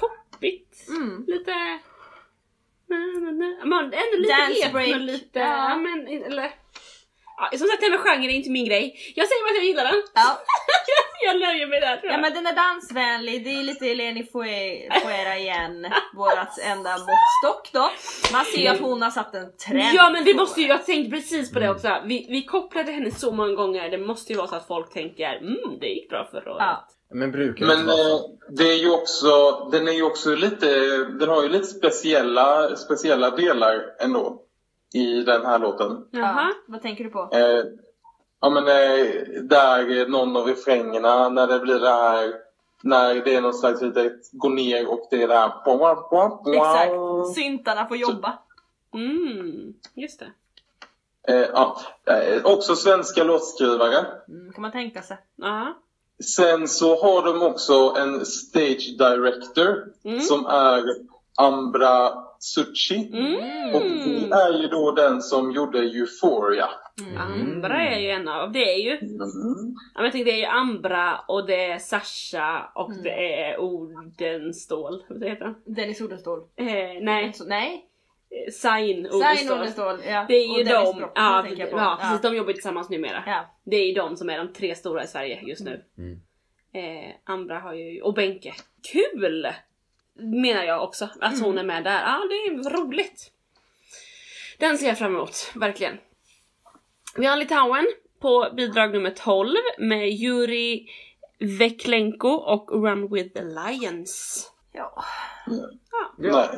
[0.00, 0.86] poppigt.
[0.88, 1.24] Mm.
[1.28, 1.54] Lite...
[3.64, 4.96] Men ändå lite Dance break.
[5.00, 5.38] lite...
[5.38, 5.70] Ja.
[5.70, 5.76] Ja.
[5.76, 6.50] men eller...
[7.52, 9.12] Ja, som sagt den här genren är inte min grej.
[9.16, 10.02] Jag säger bara att jag gillar den.
[10.14, 10.38] Ja.
[11.26, 12.20] jag nöjer mig där tror ja jag.
[12.20, 17.90] men den är dansvänlig, det är lite Eleni Fue- Fuera igen, vårat enda måttstock då.
[18.32, 19.94] Man ser ju att hon har satt en trend.
[19.94, 22.02] Ja men det måste ju, jag tänkte precis på det också.
[22.04, 25.36] Vi, vi kopplade henne så många gånger, det måste ju vara så att folk tänker
[25.36, 26.62] mm det gick bra förra året.
[26.66, 26.88] Ja.
[27.10, 29.28] Men brukar det Men eh, det är ju också,
[29.72, 30.66] den är ju också lite,
[31.04, 34.42] den har ju lite speciella, speciella delar ändå
[34.94, 36.06] i den här låten.
[36.10, 36.48] Jaha.
[36.48, 36.54] Ja.
[36.66, 37.28] Vad tänker du på?
[37.32, 37.64] Eh,
[38.40, 42.34] ja men eh, där någon av refrängerna när det blir det här,
[42.82, 45.52] när det är någon slags litet gå ner och det är det här
[46.54, 48.38] Exakt, syntarna får jobba.
[48.94, 50.32] Mm, just det.
[51.28, 54.06] Eh, ja, eh, också svenska låtskrivare.
[54.28, 55.16] Mm, kan man tänka sig.
[55.36, 55.74] Ja.
[56.24, 60.20] Sen så har de också en stage director Mm.
[60.20, 60.82] som är
[61.38, 63.10] Ambra Suchi.
[63.12, 63.74] Mm.
[63.74, 66.68] Och det är ju då den som gjorde Euphoria.
[67.18, 69.26] Ambra är ju en av, det är ju, ja,
[69.96, 73.02] men jag tänkte det är ju Ambra och det är Sasha och Mm.
[73.02, 75.54] det är Odenstål, vad heter han?
[75.64, 76.38] Dennis Odenstål.
[76.56, 76.66] Eh,
[77.02, 77.80] nej, Så, nej, eh,
[78.52, 79.06] Sain.
[79.06, 80.02] Odenstål.
[80.06, 80.24] Ja.
[80.28, 82.18] Det är ju de, Brock, ja, ja precis, ja.
[82.22, 83.22] de jobbar tillsammans numera.
[83.26, 83.58] Ja.
[83.64, 85.84] Det är ju de som är de tre stora i Sverige just nu.
[85.98, 86.20] Mm.
[86.74, 88.54] Eh, Ambra har ju, och Benke.
[88.92, 89.48] Kul!
[90.14, 91.44] Menar jag också, att Mm.
[91.44, 92.00] hon är med där.
[92.02, 93.32] Ja, det är roligt.
[94.58, 95.98] Den ser jag fram emot, verkligen.
[97.16, 97.86] Vi har Litauen
[98.20, 100.86] på bidrag nummer 12 med Yuri
[101.38, 104.46] Veklenko och Run with the Lions.
[104.72, 105.04] Ja.
[106.18, 106.48] Nej.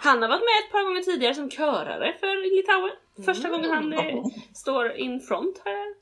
[0.00, 2.92] Han har varit med ett par gånger tidigare som körare för Litauen.
[3.24, 5.94] Första gången han eh, står in front har jag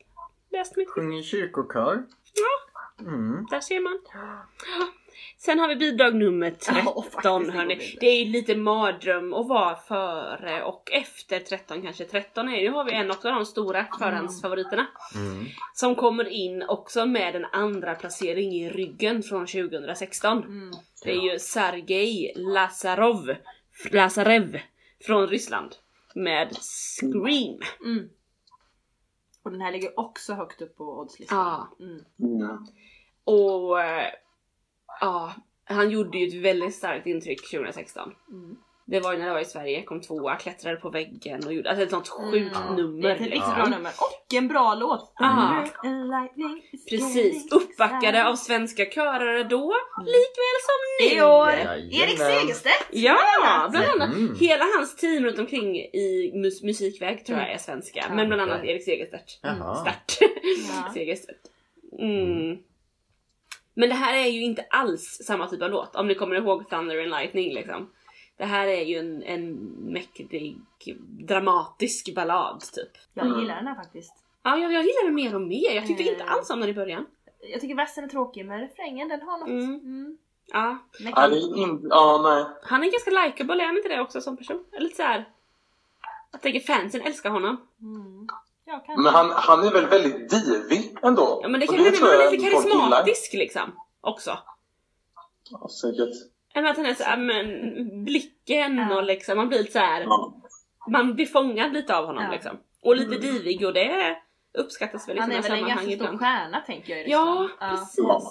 [0.50, 2.02] läst mitt Sjunger kyrkokör.
[2.34, 3.46] Ja, Mm.
[3.50, 3.98] där ser man.
[5.38, 7.96] Sen har vi bidrag nummer 13 Ja, faktiskt, det går hörni.
[8.00, 12.04] Det är ju lite mardröm att vara före och efter 13 kanske.
[12.04, 14.86] 13 är ju, har vi en av de stora förhandsfavoriterna.
[15.14, 15.46] Mm.
[15.74, 20.38] Som kommer in också med en andra placering i ryggen från 2016.
[20.38, 20.70] Mm.
[21.02, 23.34] Det är ju Sergej Lazarov,
[23.90, 24.60] Lazarev
[25.00, 25.76] från Ryssland.
[26.14, 27.60] Med Scream.
[27.84, 28.10] Mm.
[29.42, 31.38] Och den här ligger också högt upp på oddslistan.
[31.38, 31.84] Ja.
[31.84, 32.04] Mm.
[32.18, 32.66] Mm.
[33.24, 34.12] Och eh,
[35.00, 35.34] ja,
[35.64, 38.14] han gjorde ju ett väldigt starkt intryck 2016.
[38.90, 39.02] Mm.
[39.02, 41.68] Det var ju när jag var i Sverige, kom tvåa, klättrade på väggen och gjorde
[41.70, 42.76] alltså ett sånt sjukt Mm.
[42.76, 43.02] nummer.
[43.02, 43.54] Det är ett riktigt liksom.
[43.54, 43.90] bra nummer.
[43.98, 45.12] Och en bra låt!
[45.20, 45.64] Ah.
[46.90, 51.16] Precis, uppbackade av svenska körare då, likväl som nu.
[51.16, 51.48] I år!
[52.02, 52.86] Erik Segerstedt!
[52.90, 54.16] Ja, bland annat.
[54.16, 54.36] Mm.
[54.40, 58.04] Hela hans team runt omkring i mus- musikväg tror jag är svenska.
[58.08, 58.64] Ja, men bland annat.
[58.64, 59.38] Erik Segerstedt.
[59.42, 59.74] Jaha.
[59.74, 60.18] Start.
[60.68, 60.90] Ja.
[60.94, 61.40] Segerstedt.
[61.98, 62.58] Mm.
[63.74, 65.96] Men det här är ju inte alls samma typ av låt.
[65.96, 67.90] Om ni kommer ihåg Thunder and Lightning liksom.
[68.40, 69.54] Det här är ju en, en
[69.92, 70.58] mäktig,
[71.28, 72.88] dramatisk ballad typ.
[73.14, 74.14] Jag gillar den här faktiskt.
[74.42, 75.74] Ja, jag, jag gillar den mer och mer.
[75.74, 76.14] Jag tyckte Mm.
[76.14, 77.06] inte alls om den i början.
[77.40, 79.48] Jag tycker versen är tråkig men refrängen den har något.
[79.48, 79.74] Mm.
[79.74, 80.18] Mm.
[80.46, 80.78] Ja.
[80.98, 81.86] Ja, det är in...
[81.90, 82.44] ja, nej.
[82.62, 84.64] Han är ganska likeable, är han inte det också som person?
[84.72, 85.28] Eller lite såhär...
[86.32, 87.56] Jag tänker fansen älskar honom.
[87.80, 88.28] Mm.
[88.64, 88.84] Ja.
[88.86, 91.40] Men han, han är väl väldigt divig ändå?
[91.42, 93.72] Ja men det kan ju tror han är lite karismatisk liksom.
[94.00, 94.38] Också.
[95.50, 96.14] Ja, säkert.
[96.54, 98.96] Eller att han är såhär, men blicken Ja.
[98.96, 100.34] och liksom, man blir lite såhär, Ja.
[100.88, 102.30] man blir fångad lite av honom Ja.
[102.30, 102.56] liksom.
[102.82, 104.16] Och lite divig och det
[104.58, 107.72] uppskattas väl i Han är väl en ganska stor stjärna tänker jag i Ja, Ryssland.
[107.80, 107.98] precis.
[107.98, 108.22] Ja.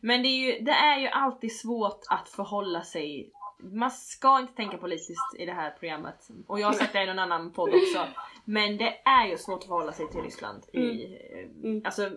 [0.00, 3.30] Men det är, ju, det är ju alltid svårt att förhålla sig
[3.64, 6.28] man ska inte tänka politiskt i det här programmet.
[6.46, 8.06] Och jag har sagt det i någon annan podd också.
[8.44, 10.62] Men det är ju svårt att förhålla sig till Ryssland.
[10.72, 11.82] I, eh, Mm.
[11.84, 12.10] Alltså,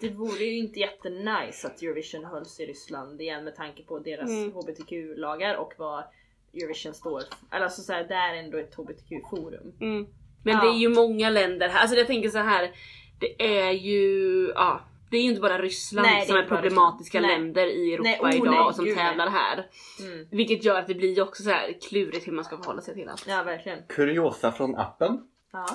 [0.00, 4.30] det vore ju inte jättenice att Eurovision hölls i Ryssland igen med tanke på deras
[4.30, 4.52] Mm.
[4.52, 6.04] HBTQ-lagar och vad
[6.54, 7.56] Eurovision står för.
[7.56, 9.72] Eller alltså så här, det är ändå ett HBTQ-forum.
[9.80, 10.06] Mm.
[10.44, 10.60] Men Ja.
[10.60, 12.70] det är ju många länder här, alltså jag tänker så här.
[13.20, 14.80] det är ju, ja.
[15.10, 17.32] Det är ju inte bara Ryssland Nej, är som är bara problematiska Ryssland.
[17.32, 17.44] Nej.
[17.44, 19.66] länder i Europa Nej, oh, idag nej, som gud, tävlar här.
[20.00, 20.26] Mm.
[20.30, 23.08] Vilket gör att det blir också så här klurigt hur man ska förhålla sig till
[23.08, 23.24] allt.
[23.28, 23.78] Ja, verkligen.
[23.88, 25.18] Kuriosa från appen.
[25.56, 25.66] Ja.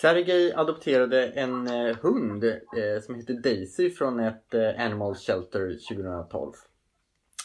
[0.00, 6.52] Sergej adopterade en eh, hund eh, som heter Daisy från ett eh, Animal Shelter 2012.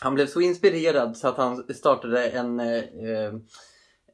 [0.02, 2.84] Han blev så inspirerad så att han startade en, eh,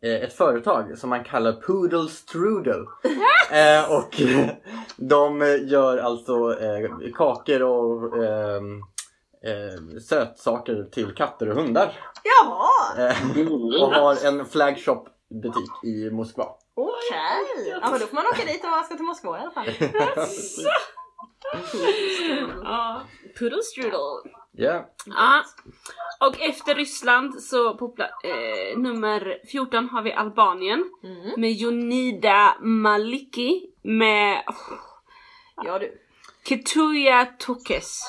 [0.01, 2.79] eh, ett företag som man kallar Poodle Strudel.
[3.51, 4.21] eh, och
[4.97, 8.61] de gör alltså eh, kakor och eh,
[9.43, 11.93] eh, sötsaker till katter och hundar.
[12.23, 13.09] Jaha!
[13.09, 16.45] Eh, och har en flagshop butik i Moskva.
[16.77, 17.69] Okej!
[17.81, 19.67] Ja men då får man åka dit man ska till Moskva i alla fall.
[22.63, 23.01] Ja,
[23.39, 24.31] Pudelstrudel.
[24.51, 24.89] Ja.
[25.05, 25.43] Ja.
[26.19, 31.41] Och efter Ryssland så på eh, nummer 14 har vi Albanien Mm.
[31.41, 34.77] med Jonida Maliki med oh,
[35.63, 35.97] Ja du,
[36.43, 37.99] Ketuya Tokes.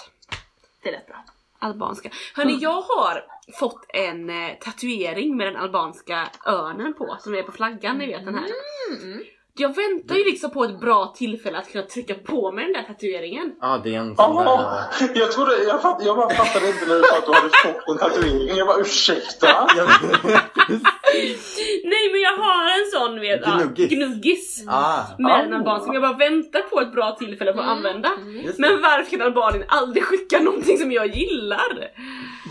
[0.82, 1.24] det lät bra.
[1.58, 2.10] Albanska.
[2.34, 7.52] Hörni, jag har fått en eh, tatuering med den albanska örnen på som är på
[7.52, 8.46] flaggan, ni vet den här.
[9.02, 9.24] Mm.
[9.54, 12.82] Jag väntar ju liksom på ett bra tillfälle att kunna trycka på mig den där
[12.82, 13.54] tatueringen.
[13.60, 15.10] Ja, det är en sån Jaha, där...
[15.14, 17.88] jag trodde, jag, fatt, jag bara fattade inte när du sa att du hade fått
[17.88, 18.56] en tatuering.
[18.56, 19.46] Jag bara ursäkta?
[21.84, 23.90] Nej men jag har en sån vet Gnuggis.
[23.90, 24.64] gnuggis.
[24.68, 25.56] ah, Med den Ah.
[25.56, 28.10] albanska, jag bara väntar på ett bra tillfälle för att använda.
[28.44, 28.60] just det.
[28.62, 31.90] Men varför kan Albanien aldrig skicka någonting som jag gillar?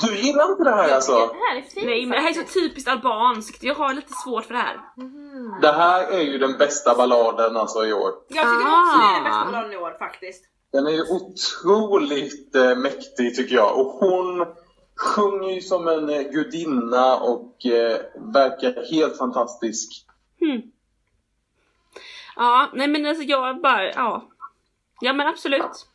[0.01, 1.11] Du gillar inte det här alltså?
[1.11, 4.13] Det här är fint Nej men det här är så typiskt albanskt, jag har lite
[4.25, 4.77] svårt för det här.
[4.97, 5.61] Mhm.
[5.61, 8.11] Det här är ju den bästa balladen alltså i år.
[8.27, 9.29] Jag tycker också det är den Ah.
[9.29, 10.43] bästa balladen i år faktiskt.
[10.73, 13.79] Den är ju otroligt eh, mäktig tycker jag.
[13.79, 14.45] Och hon
[14.97, 20.05] sjunger ju som en eh, gudinna och eh, verkar helt fantastisk.
[20.39, 20.61] Hmm.
[22.35, 24.29] Ja, nej men alltså jag bara, ja.
[25.01, 25.87] Ja men absolut.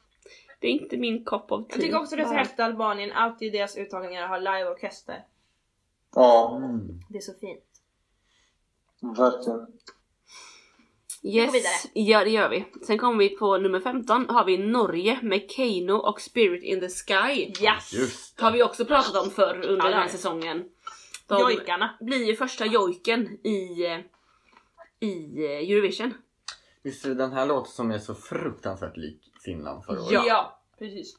[0.61, 1.67] Det är inte min kopp av te.
[1.71, 5.25] Jag tycker också det är så häftigt att Albanien alltid i deras uttagningar har liveorkester.
[6.15, 7.01] Ja, Mm.
[7.09, 7.65] Det är så fint.
[9.01, 9.67] verkligen.
[11.25, 12.65] Yes, ja det gör vi.
[12.87, 16.89] Sen kommer vi på nummer 15, har vi Norge med Keino och Spirit in the
[16.89, 17.53] Sky.
[17.61, 17.75] Ja!
[17.93, 18.45] Just det.
[18.45, 20.65] Har vi också pratat om förr under Ja, den här säsongen.
[21.27, 21.97] De Jojkarna.
[22.01, 23.87] blir ju första jojken i,
[25.01, 26.15] i Eurovision.
[26.83, 30.13] Visst är det den här låten som är så fruktansvärt lik Finland förra året?
[30.27, 30.62] Ja.
[30.83, 31.17] Precis.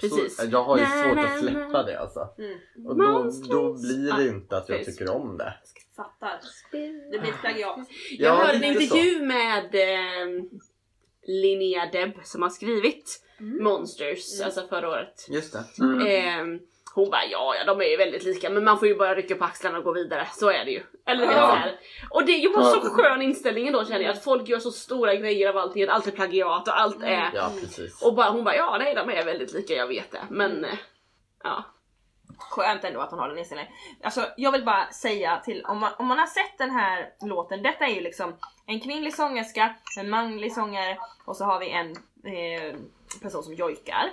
[0.00, 0.36] precis.
[0.36, 2.28] Så, jag har ju svårt na, att släppa det alltså.
[2.38, 2.58] Mm.
[2.86, 5.54] Och då, då blir det inte att jag tycker om det.
[5.96, 6.40] Fattar.
[7.10, 7.78] Det blir ett plagiat.
[8.18, 10.44] Jag Ja, hörde en intervju med eh,
[11.22, 15.26] Linnea Deb som har skrivit Monsters, alltså förra året.
[15.28, 15.64] Just det.
[15.84, 16.00] Mm.
[16.00, 16.60] Eh,
[16.98, 19.34] hon bara ja, ja de är ju väldigt lika men man får ju bara rycka
[19.34, 20.82] på axlarna och gå vidare, så är det ju.
[21.06, 21.32] Eller Ja.
[21.32, 21.78] så här.
[22.10, 24.70] Och det är ju bara så skön inställning då känner jag, att folk gör så
[24.70, 27.30] stora grejer av allting, att allt är plagiat och allt är...
[27.34, 28.02] Ja, precis.
[28.02, 30.22] Och bara, hon bara ja nej de är väldigt lika, jag vet det.
[30.30, 30.78] Men eh,
[31.44, 31.64] ja.
[32.38, 33.72] Skönt ändå att hon har den inställningen.
[34.02, 37.62] Alltså jag vill bara säga till, om man, om man har sett den här låten,
[37.62, 41.90] detta är ju liksom en kvinnlig sångerska, en manlig sångare och så har vi en
[42.24, 42.76] eh,
[43.22, 44.10] person som jojkar.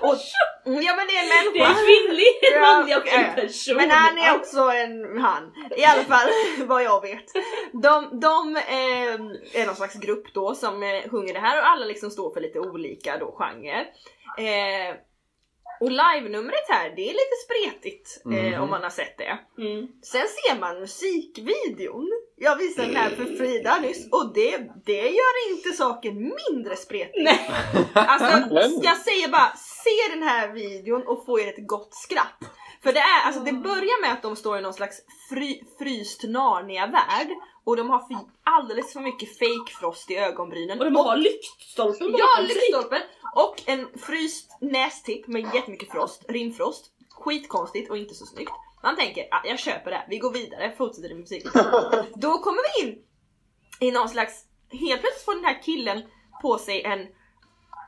[0.00, 0.16] Och,
[0.64, 1.80] ja men det är en Det är människa.
[1.80, 3.76] en kvinnlig, en manlig och en person.
[3.76, 5.52] Men han är också en han.
[5.76, 6.28] I alla fall
[6.66, 7.24] vad jag vet.
[7.72, 11.86] De, de eh, är någon slags grupp då som eh, sjunger det här och alla
[11.86, 13.86] liksom står för lite olika då genre.
[14.38, 14.94] Eh,
[15.80, 18.62] och live-numret här, det är lite spretigt eh, Mhm.
[18.62, 19.38] om man har sett det.
[19.58, 19.88] Mm.
[20.02, 22.10] Sen ser man musikvideon.
[22.36, 26.14] Jag visade den här för Frida nyss och det, det gör inte saken
[26.50, 27.22] mindre spretig.
[27.24, 27.50] Nej.
[27.94, 32.38] Alltså jag säger bara, se den här videon och få er ett gott skratt.
[32.82, 34.96] För det är, alltså det börjar med att de står i någon slags
[35.28, 37.28] fry, fryst Narnia-värld
[37.70, 40.78] och de har för, alldeles för mycket fake frost i ögonbrynen.
[40.78, 43.02] Och de har lyktstolpen Ja, lyktstolpen!
[43.34, 46.86] Och en fryst nästipp med jättemycket frost, rimfrost.
[47.10, 48.52] Skitkonstigt och inte så snyggt.
[48.82, 51.50] Man tänker, ah, jag köper det vi går vidare, fortsätter med musiken.
[52.14, 52.98] Då kommer vi in
[53.80, 56.02] i någon slags, helt plötsligt får den här killen
[56.42, 57.06] på sig en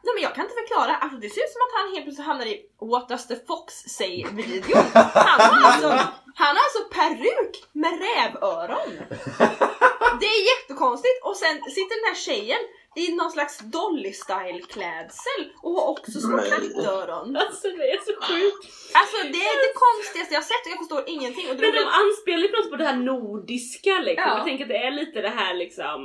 [0.04, 2.26] Nej men jag kan inte förklara, alltså det ser ut som att han helt plötsligt
[2.26, 2.56] hamnar i
[2.92, 3.66] What does the fox
[3.98, 4.84] say videon.
[5.28, 5.88] Han har alltså,
[6.34, 8.90] han har alltså peruk med rävöron.
[10.20, 12.62] Det är jättekonstigt och sen sitter den här tjejen
[12.96, 17.36] i någon slags Dolly style klädsel och har också små kattöron.
[17.36, 18.62] Alltså det är så sjukt.
[19.00, 21.50] Alltså det är det konstigaste jag sett och jag förstår ingenting.
[21.50, 24.28] Och det Men de anspelar ju på något på det här nordiska liksom.
[24.28, 24.36] Ja.
[24.36, 26.00] Jag tänker att det är lite det här liksom,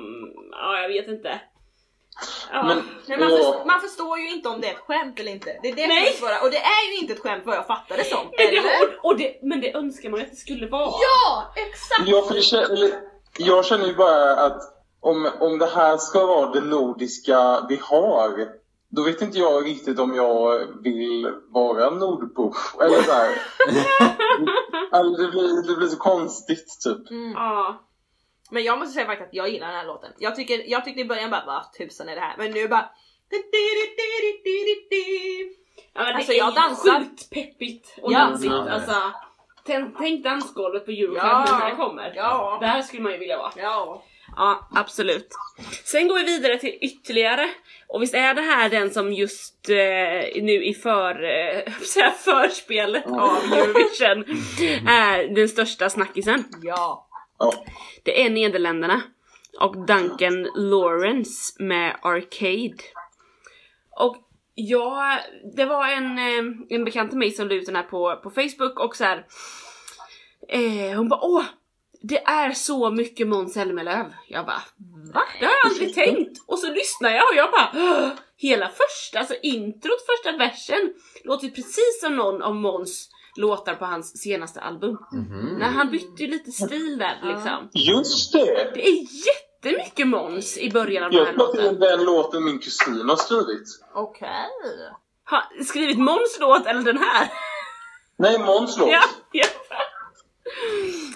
[0.52, 1.42] ja jag vet inte.
[2.52, 2.64] Ja.
[2.64, 5.60] Men, Nej, man, förstår, man förstår ju inte om det är ett skämt eller inte.
[5.64, 6.08] Det är det Nej.
[6.08, 6.42] är svåra.
[6.42, 8.26] Och det är ju inte ett skämt vad jag fattar det som.
[8.38, 8.62] Men Eller?
[8.62, 10.92] det, och, och det, men det önskar man ju att det skulle vara.
[10.92, 12.10] Ja, exakt!
[12.10, 12.92] Ja, för det kän- eller,
[13.38, 14.62] jag känner ju bara att
[15.00, 18.48] om, om det här ska vara det nordiska vi har,
[18.90, 22.54] då vet inte jag riktigt om jag vill vara nordbo.
[22.82, 23.30] Eller så här.
[24.92, 27.10] alltså, det, blir, det blir så konstigt typ.
[27.10, 27.32] Mm.
[27.32, 27.82] Ja.
[28.52, 30.12] Men jag måste säga faktiskt att jag gillar den här låten.
[30.18, 32.36] Jag, tycker, jag tyckte i början bara vad tusan är det här?
[32.38, 32.90] Men nu bara...
[35.94, 37.00] Ja, men Alltså, det är jag dansar.
[37.00, 38.20] sjukt peppigt och Ja.
[38.20, 38.52] dansigt.
[38.52, 38.70] Ja.
[38.72, 38.96] Alltså,
[39.66, 41.46] tänk, tänk dansgolvet på Euroclub Ja.
[41.52, 42.14] när här kommer.
[42.16, 42.58] Ja.
[42.62, 43.52] Där skulle man ju vilja vara.
[43.56, 44.04] Ja.
[44.36, 45.28] Ja, absolut.
[45.84, 47.50] Sen går vi vidare till ytterligare.
[47.88, 51.64] Och visst är det här den som just eh, nu i för, eh,
[51.96, 54.24] här förspelet av Eurovision
[54.88, 56.44] är den största snackisen.
[56.64, 57.07] Ja.
[57.40, 57.54] Ja.
[58.04, 59.02] Det är Nederländerna
[59.60, 62.84] och Duncan Lawrence med Arcade.
[64.00, 64.18] Och
[64.56, 65.20] ja,
[65.56, 68.30] det var en, eh, en bekant till mig som la ut den här på, på
[68.30, 69.26] Facebook och så här.
[70.50, 71.44] Eh, hon bara åh,
[72.02, 74.14] det är så mycket Måns Zelmerlöw.
[74.28, 74.62] Jag bara
[75.14, 75.24] va?
[75.40, 76.38] Det har jag aldrig tänkt.
[76.48, 81.48] Och så lyssnar jag och jag bara "Åh!" hela första, alltså introt, första versen låter
[81.50, 84.98] precis som någon av Måns låtar på hans senaste album.
[85.12, 85.56] Mhm.
[85.60, 87.70] När han bytte ju lite stil där liksom.
[87.74, 88.72] Just det!
[88.74, 91.80] Det är jättemycket Måns i början av den här Jag tror det är låten.
[91.80, 93.68] den låten min kusin har skrivit.
[93.94, 94.50] Okej.
[95.24, 97.32] Har skrivit Måns låt eller den här?
[98.18, 98.90] Nej, Måns låt.
[98.90, 99.46] Ja, ja.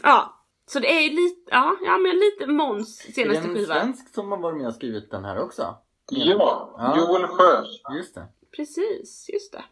[0.03, 3.73] ja, så det är lite, ja, ja men lite Måns Är det senaste en skiva.
[3.73, 5.75] svensk som har varit med och skrivit den här också?
[6.09, 6.97] Ja, Ja.
[6.97, 7.63] Joel Sjö.
[7.97, 8.27] Just det.
[8.55, 9.63] Precis, just det.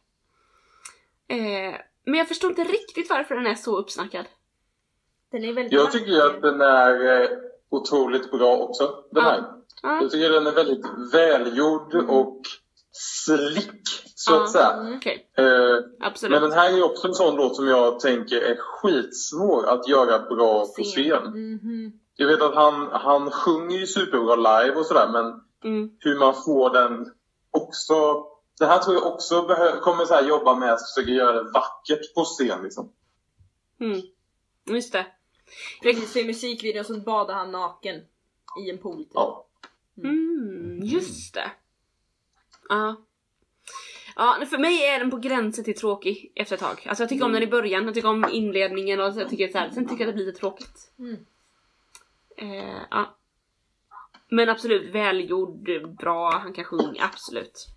[1.36, 1.76] Eh,
[2.10, 4.26] men jag förstår inte riktigt varför den är så uppsnackad.
[5.32, 7.30] Den är väldigt Jag tycker ju att den är eh,
[7.70, 9.30] otroligt bra också, den Ja.
[9.30, 9.44] här.
[9.84, 12.42] Ja, Jag tycker den är väldigt välgjord och
[12.92, 13.82] slick,
[14.16, 14.44] så Ja.
[14.44, 14.72] att säga.
[14.74, 14.98] Mm.
[14.98, 15.30] okej.
[15.38, 16.32] Eh, Absolut.
[16.42, 20.20] men den här är också en sån låt som jag tänker är skitsvår att göra
[20.20, 21.24] bra på scen.
[21.24, 21.92] Mhm.
[22.16, 25.90] Jag vet att han, han sjunger ju superbra live och sådär, men Mm.
[26.00, 27.12] hur man får den
[27.52, 28.26] också...
[28.60, 29.42] Det här tror jag också
[29.82, 32.64] kommer så här jobba med att försöka göra det vackert på scen.
[32.64, 32.92] Liksom.
[33.80, 34.02] Mm.
[34.66, 35.06] Just det.
[35.82, 37.96] För i musikvideon så badar han naken
[38.66, 39.04] i en pool.
[39.04, 39.12] Typ.
[39.14, 39.46] Ja.
[39.98, 41.52] Mm, just det.
[42.70, 42.96] Ja.
[44.16, 46.86] Ja, för mig är den på gränsen till tråkig efter ett tag.
[46.90, 49.48] Alltså jag tycker om den i början, jag tycker om inledningen och så jag tycker
[49.48, 50.92] så här, sen tycker jag att det blir lite tråkigt.
[51.00, 51.26] Mm.
[52.38, 53.16] Eh, ja.
[54.30, 57.68] Men absolut, välgjord, bra, han kan sjunga, absolut.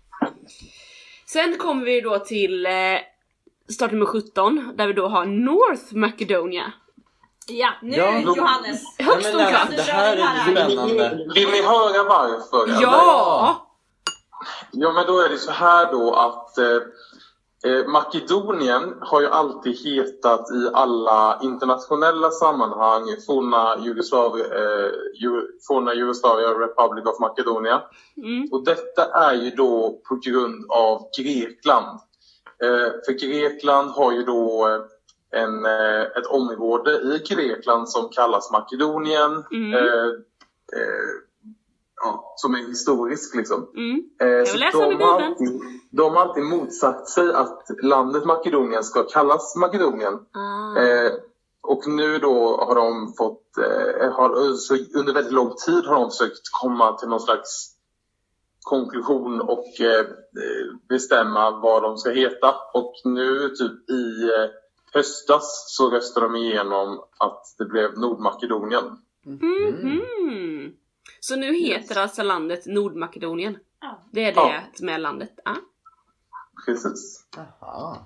[1.25, 2.71] Sen kommer vi då till eh,
[3.73, 6.73] start nummer 17, där vi då har North Macedonia.
[7.47, 8.81] Ja, nu Ja, då- Johannes!
[8.99, 9.69] Högst men oklart.
[9.75, 11.15] det här är Vill spännande.
[11.15, 12.81] ni, vill ni höra varför?
[12.81, 13.69] Ja!
[14.71, 16.65] Ja, men då är det så här då att eh,
[17.65, 25.93] eh, Makedonien har ju alltid hetat i alla internationella sammanhang forna Jugoslavia, eh, Ju- forna
[25.93, 27.81] Jugoslavia Republic of Macedonia.
[28.17, 28.47] Mm.
[28.51, 31.99] Och detta är ju då på grund av Grekland.
[32.63, 38.51] Eh, för Grekland har ju då eh, en, eh, ett område i Grekland som kallas
[38.51, 39.43] Makedonien.
[39.51, 39.73] Mm.
[39.73, 40.09] Eh,
[42.03, 43.67] ja, som är historisk liksom.
[43.75, 44.03] Mm.
[44.21, 45.61] Eh, vill så de, har alltid,
[45.91, 50.13] de har alltid motsatt sig att landet Makedonien ska kallas Makedonien.
[50.13, 50.79] Ah.
[50.79, 51.11] Eh,
[51.61, 56.09] och nu då har de fått, eh, har, så under väldigt lång tid har de
[56.09, 57.73] försökt komma till någon slags
[58.63, 62.55] konklusion och eh, eh, bestämma vad de ska heta.
[62.73, 64.49] Och nu typ i eh,
[64.93, 68.83] höstas så röstade de igenom att det blev Nordmakedonien.
[69.25, 70.01] Mhm.
[71.19, 73.57] Så nu heter alltså landet Nordmakedonien?
[73.81, 74.03] Ja.
[74.11, 74.61] Det är det Ja.
[74.73, 75.31] som är landet?
[75.45, 75.55] Ja.
[76.65, 77.25] Precis.
[77.35, 77.97] Jaha.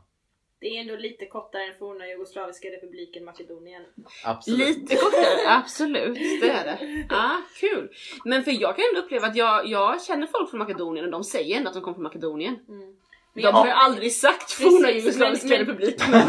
[0.60, 3.83] Det är ändå lite kortare än forna Jugoslaviska republiken Makedonien.
[4.25, 4.60] Absolut.
[4.60, 6.13] Lite kortare, absolut.
[6.41, 7.05] Det är det.
[7.10, 7.89] Ja, kul.
[8.25, 11.23] Men för jag kan ändå uppleva att jag, jag känner folk från Makedonien och de
[11.23, 12.60] säger ändå att de kommer från Makedonien.
[12.69, 12.95] Mm.
[13.33, 16.07] De jag- har ju aldrig sagt forna Jugoslaviska men- men- republiken.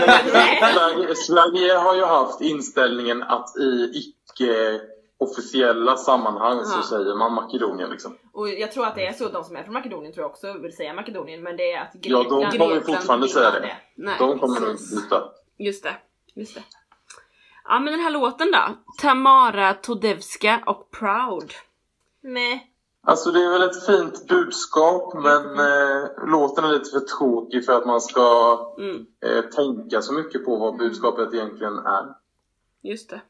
[0.75, 4.81] Sverige, Sverige har ju haft inställningen att i icke
[5.19, 8.19] officiella sammanhang så säger man Makedonien liksom.
[8.33, 10.53] Och jag tror att det är så, de som är från Makedonien tror jag också
[10.53, 13.61] vill säga Makedonien, men det är att Ja, de Grekland- kommer Grekland fortfarande säga ha
[13.61, 13.77] det.
[13.97, 15.23] Nej, De kommer nog inte byta.
[15.59, 15.97] Just det,
[16.35, 16.63] just det.
[17.65, 18.69] Ja men den här låten då?
[19.01, 21.53] Tamara Todevska och Proud.
[22.23, 22.73] Nej.
[23.07, 27.73] Alltså det är väl ett fint budskap men eh, låten är lite för tråkig för
[27.73, 32.15] att man ska Mm, eh, tänka så mycket på vad budskapet egentligen är.
[32.83, 33.21] just det.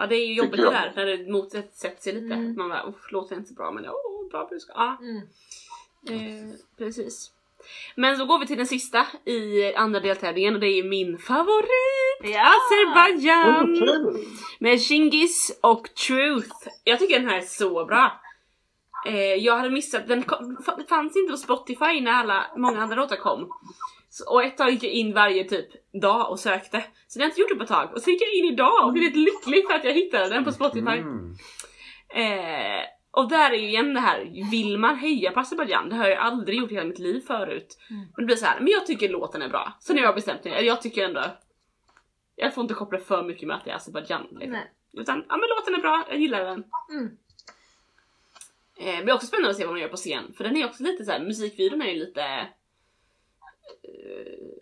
[0.00, 2.34] Ja det är ju jobbigt det där när det motsätter sig lite.
[2.34, 2.56] Mm.
[2.56, 4.76] Man bara uff, låter inte så bra men åh, bra budskap.
[4.78, 4.96] Ja,
[6.08, 6.48] Mm.
[6.48, 7.30] eh, precis.
[7.94, 12.20] Men så går vi till den sista i andra deltävlingen och det är min favorit!
[12.22, 12.52] Ja!
[12.56, 13.76] Azerbaijan!
[13.78, 14.24] kul!
[14.58, 16.68] Med Shingis och Truth.
[16.84, 18.20] Jag tycker den här är så bra.
[19.06, 20.56] Eh, jag hade missat, den kom,
[20.88, 23.50] fanns inte på Spotify när alla, många andra låtar kom.
[24.10, 25.68] Så, och ett tag gick jag in varje typ
[26.00, 26.84] dag och sökte.
[27.08, 27.92] Så det har jag inte gjort det på ett tag.
[27.92, 30.44] Och så gick jag in idag och blev lite lycklig för att jag hittade den
[30.44, 30.98] på Spotify.
[30.98, 31.36] Mm.
[32.14, 35.88] Eh, och där är ju igen det här, vill man heja på Azerbaijan?
[35.88, 37.78] Det har jag aldrig gjort i hela mitt liv förut.
[37.90, 38.02] Mm.
[38.02, 39.72] Men det blir så här, men jag tycker låten är bra.
[39.80, 41.24] Så nu har jag bestämt mig, jag tycker ändå
[42.40, 44.26] jag får inte koppla för mycket med att det är Azerbaijan.
[44.30, 44.52] Liksom.
[44.52, 44.72] Nej.
[44.92, 46.64] Utan, ja men låten är bra, jag gillar den.
[46.90, 47.16] Mm.
[48.78, 50.66] Eh, det blir också spännande att se vad man gör på scen, för den är
[50.66, 52.48] också lite så här, musikvideon är ju lite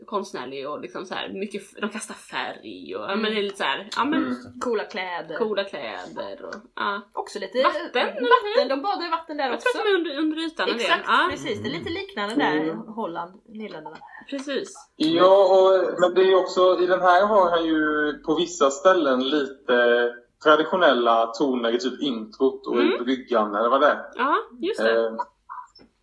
[0.07, 3.57] konstnärlig och liksom så här mycket, de kastar färg och ja, men det är lite
[3.57, 5.39] så här, ja men Coola kläder.
[5.39, 7.01] coola kläder och ja.
[7.13, 8.69] Också lite Vatten, vatten.
[8.69, 9.69] De badar i vatten där Jag också.
[9.69, 10.69] tror att de är under, under ytan.
[10.69, 11.63] Exakt, Ja, precis.
[11.63, 13.97] Det är lite liknande där, Holland, Nederländerna.
[14.31, 14.73] precis.
[14.97, 19.29] Ja, och, men det är också, i den här har han ju på vissa ställen
[19.29, 20.13] lite
[20.45, 23.99] traditionella toner i typ introt och i bryggan eller vad det är.
[24.15, 24.91] Ja, just det.
[24.91, 25.19] Eh, jag.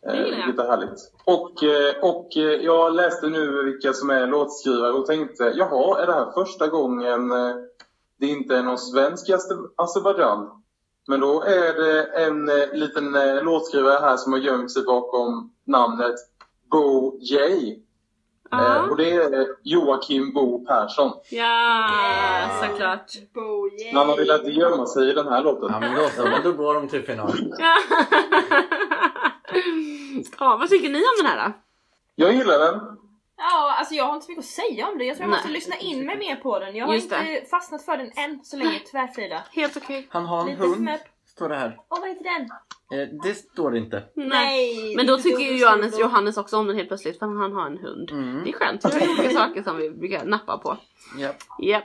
[0.07, 1.11] Eh, lite härligt.
[1.25, 6.07] Och, eh, och eh, jag läste nu vilka som är låtskrivare och tänkte, jaha, är
[6.07, 7.55] det här första gången eh,
[8.19, 9.33] det inte är någon svensk i
[9.75, 10.61] Azerbajdzjan?
[11.07, 12.45] Men då är det en
[12.79, 13.11] liten
[13.43, 16.15] låtskrivare här som har gömt sig bakom namnet
[16.71, 17.37] Bo J.
[18.49, 21.11] Ja, och det är Joakim Bo Persson.
[21.29, 21.89] ja
[22.61, 23.11] såklart.
[23.33, 25.69] Bo, Han har velat gömma sig i den här låten.
[25.71, 27.31] Ja men då så, då går de till final.
[30.39, 30.57] Ja.
[30.57, 31.53] vad tycker ni om den här då?
[32.15, 32.97] Jag gillar den.
[33.37, 35.05] Ja, alltså jag har inte så mycket att säga om det.
[35.05, 35.37] Jag tror jag Nej.
[35.37, 36.75] måste lyssna in mig mer på den.
[36.75, 39.43] Jag har Just inte fastnat för den än så länge, tyvärr Frida.
[39.51, 40.07] Helt okej.
[40.09, 41.01] Han har en Lite hund, snäpp.
[41.27, 41.77] står det här.
[41.89, 42.49] Åh, vad heter den?
[42.99, 44.03] Eh, det står det inte.
[44.15, 44.95] Nej.
[44.95, 47.77] Men då tycker ju Johannes, Johannes också om den helt plötsligt för han har en
[47.77, 48.11] hund.
[48.11, 48.43] Mm.
[48.43, 50.77] Det är skönt, vi har olika saker som vi brukar nappa på.
[51.17, 51.29] Ja.
[51.59, 51.83] Japp.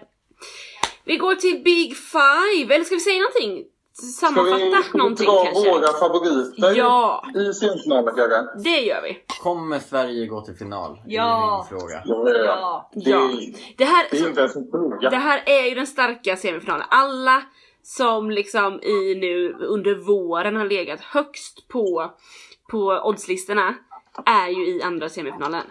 [1.05, 3.65] Vi går till Big Five, eller ska vi säga någonting?
[4.01, 5.71] Ska Sammanfatta vi någonting dra kanske?
[5.71, 8.59] våra favoriter Ja, i semifinalen kanske?
[8.71, 9.19] det gör vi.
[9.43, 11.01] Kommer Sverige gå till final?
[11.07, 11.67] Ja.
[11.71, 12.03] Det är min fråga.
[12.05, 12.91] Ja.
[12.95, 13.23] Det, Ja.
[13.77, 15.11] Det här, det är inte ens en fråga.
[15.11, 16.87] Det här är ju den starka semifinalen.
[16.91, 17.43] Alla
[17.83, 22.11] som liksom i nu under våren har legat högst på,
[22.71, 23.75] på oddslistorna
[24.27, 25.63] är ju i andra semifinalen.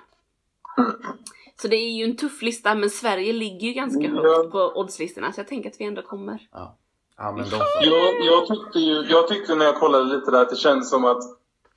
[1.62, 4.10] Så det är ju en tuff lista men Sverige ligger ju ganska Ja.
[4.22, 6.48] högt på oddslistorna så jag tänker att vi ändå kommer.
[6.52, 6.78] Ja.
[7.20, 7.64] Ja men då så.
[7.82, 11.06] Jag, jag, tyckte ju, jag tyckte när jag kollade lite där att det känns som
[11.06, 11.24] att,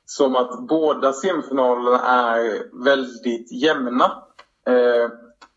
[0.04, 4.04] som att båda semifinalerna är väldigt jämna.
[4.66, 5.10] Eh,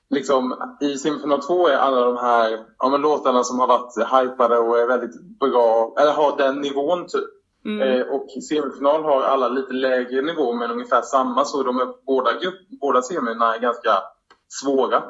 [0.09, 4.57] liksom, I semifinal två är alla de här ja, men låtarna som har varit hypade
[4.57, 7.29] och är väldigt bra, eller har den nivån typ.
[7.65, 7.81] Mm.
[7.81, 12.05] Eh, och i semifinal har alla lite lägre nivå men ungefär samma så de är,
[12.05, 13.91] båda, grupp, båda semierna är ganska
[14.47, 15.03] svåra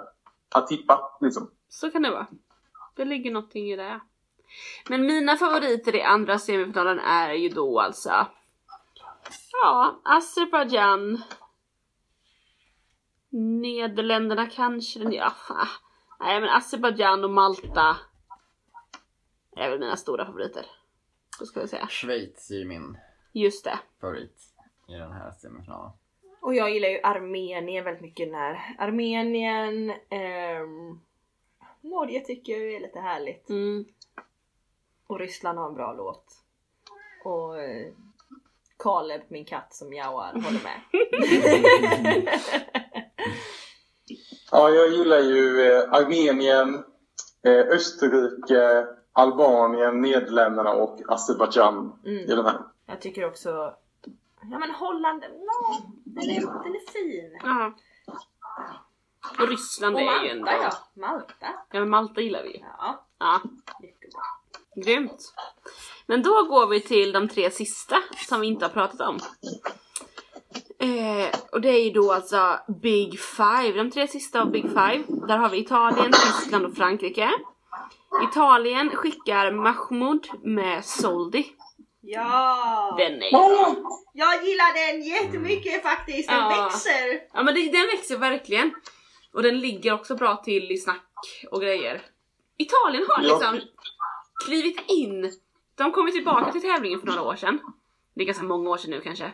[0.55, 1.17] att tippa.
[1.21, 1.49] Liksom.
[1.69, 2.27] Så kan det vara.
[2.95, 3.99] Det ligger någonting i det.
[4.89, 8.27] Men mina favoriter i andra semifinalen är ju då alltså
[9.51, 11.21] Ja, Azerbaijan
[13.29, 15.33] Nederländerna kanske, ja,
[16.19, 17.97] nej men Azerbaijan och Malta
[19.55, 20.65] är väl mina stora favoriter.
[21.39, 21.87] Så ska vi säga.
[21.87, 22.97] Schweiz är ju min
[23.31, 23.79] Just det.
[24.01, 24.41] favorit
[24.87, 25.91] i den här semifinalen.
[26.41, 28.75] Och jag gillar ju Armenien väldigt mycket den här.
[28.79, 30.99] Armenien, ehm,
[31.81, 33.49] Norge tycker jag är lite härligt.
[33.49, 33.85] Mm.
[35.07, 36.25] Och Ryssland har en bra låt.
[37.23, 37.93] Och eh,
[38.77, 40.81] Kaleb, min katt som mjauar, håller med.
[44.51, 46.83] Ja, jag gillar ju eh, Armenien,
[47.43, 52.17] eh, Österrike, Albanien, Nederländerna och Azerbajdzjan Mm.
[52.19, 52.61] i den här.
[52.85, 53.73] Jag tycker också...
[54.51, 57.39] Ja men Holland, ja, den, är, den är fin.
[57.43, 57.73] Ja.
[59.39, 60.45] Och Ryssland Och är ju ändå...
[60.45, 61.01] Malta ja.
[61.07, 61.35] Malta.
[61.71, 62.59] Ja men Malta gillar vi ju.
[62.77, 63.41] Ja, Ja.
[63.81, 64.21] jättebra.
[64.75, 65.33] Grymt.
[66.07, 67.97] Men då går vi till de tre sista
[68.29, 69.19] som vi inte har pratat om.
[70.79, 75.03] Eh, och det är ju då alltså Big Five, de tre sista av Big Five.
[75.27, 77.29] Där har vi Italien, Tyskland och Frankrike.
[78.31, 81.45] Italien skickar Mahmoud med Soldi.
[82.01, 82.95] Ja!
[82.97, 83.31] Den är
[84.13, 86.63] Jag gillar den jättemycket faktiskt, den Ja.
[86.63, 87.19] växer!
[87.33, 88.73] Ja men det, den växer verkligen.
[89.33, 91.11] Och den ligger också bra till i snack
[91.51, 92.01] och grejer.
[92.57, 93.29] Italien har Ja.
[93.29, 93.59] liksom
[94.45, 95.31] klivit in.
[95.75, 97.59] De kom ju tillbaka till tävlingen för några år sedan.
[98.13, 99.31] Det är ganska många år sedan nu kanske.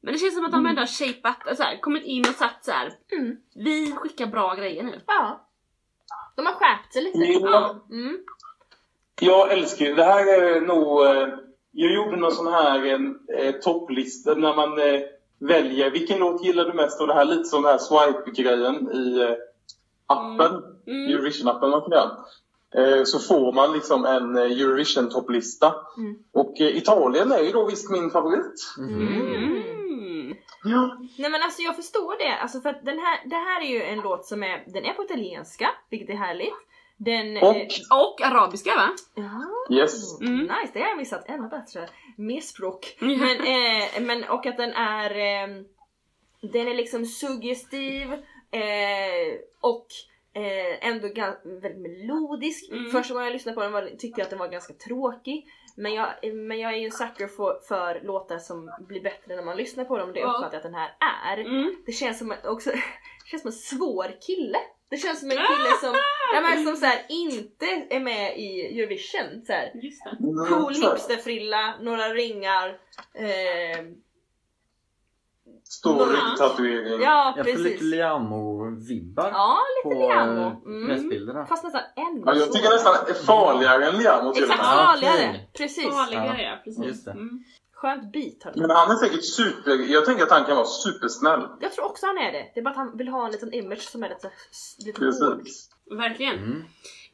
[0.00, 2.64] Men det känns som att de ändå har shapat, så här, kommit in och satt
[2.64, 2.92] så här.
[3.12, 3.36] Mm.
[3.54, 5.00] Vi skickar bra grejer nu.
[5.06, 5.48] Ja.
[6.36, 7.18] De har skärpt sig lite.
[7.18, 7.86] Ja.
[7.90, 8.18] Mm.
[9.20, 11.04] Jag älskar ju, det här är nog...
[11.06, 11.28] eh,
[11.72, 12.86] Jag gjorde någon sån här
[13.38, 15.00] eh, topplista när man eh,
[15.38, 19.20] väljer vilken låt gillar du mest och det här lite som den här swipe-grejen i
[19.20, 19.34] eh,
[20.06, 21.08] appen, Mm.
[21.12, 22.10] Eurovision-appen man kan göra.
[22.74, 25.74] Eh, så får man liksom en eh, Eurovision-topplista.
[25.96, 26.18] Mm.
[26.32, 28.74] Och eh, Italien är ju då visst min favorit.
[28.78, 30.34] Mm.
[30.64, 30.98] Ja.
[31.18, 33.82] Nej men alltså jag förstår det, alltså för att den här, det här är ju
[33.82, 36.54] en låt som är, den är på italienska, vilket är härligt.
[36.96, 37.36] Den...
[37.36, 38.88] Och, eh, Och arabiska va?
[39.14, 39.76] ja.
[39.76, 40.20] yes.
[40.20, 40.38] Mm.
[40.38, 41.88] Nice, det har jag missat ännu bättre.
[42.16, 42.96] Mer språk.
[43.00, 43.18] Mm.
[43.18, 45.62] Men, eh, men och att den är, eh,
[46.40, 48.12] den är liksom suggestiv
[48.50, 49.86] eh, och
[50.34, 51.08] Eh, ändå
[51.44, 52.72] väldigt melodisk.
[52.72, 52.90] Mm.
[52.90, 55.46] Första gången jag lyssnade på den var, tyckte jag att den var ganska tråkig.
[55.76, 59.42] Men jag, men jag är ju en sucker för, för låtar som blir bättre när
[59.42, 60.12] man lyssnar på dem.
[60.12, 61.38] Det uppfattar jag att den här är.
[61.38, 61.76] Mm.
[61.86, 62.70] Det känns som en, också,
[63.24, 64.58] det känns som en svår kille.
[64.90, 65.94] Det känns som en kille som,
[66.34, 69.42] ja, men som så här, inte är med i Eurovision.
[69.46, 69.70] Så här.
[69.74, 70.10] Just det.
[70.10, 72.68] Mm, Cool hipsterfrilla, några ringar.
[73.14, 73.84] Eh,
[75.70, 77.02] Stor ryggtatuering.
[77.02, 77.84] ja Jag får lite.
[77.84, 80.62] Liamo-vibbar Ja, lite på Liamo.
[80.66, 80.88] Mm.
[80.88, 81.46] pressbilderna.
[81.46, 84.76] Fast nästan ännu Ja, jag tycker nästan är farligare än Liamo till och Exakt, med.
[84.76, 85.28] Farligare.
[85.28, 85.50] okej.
[85.56, 85.88] Precis.
[85.90, 86.84] Farligare ja, precis.
[86.84, 87.10] Just det.
[87.10, 87.44] Mm.
[87.72, 88.52] Skönt beat har.
[88.60, 89.92] Men han är säkert super...
[89.92, 91.40] Jag tänker att han kan vara supersnäll.
[91.60, 92.50] Jag tror också han är det.
[92.54, 94.30] Det är bara att han vill ha en liten image som är lite,
[94.86, 95.42] lite hård.
[95.98, 96.34] Verkligen.
[96.38, 96.64] Mm.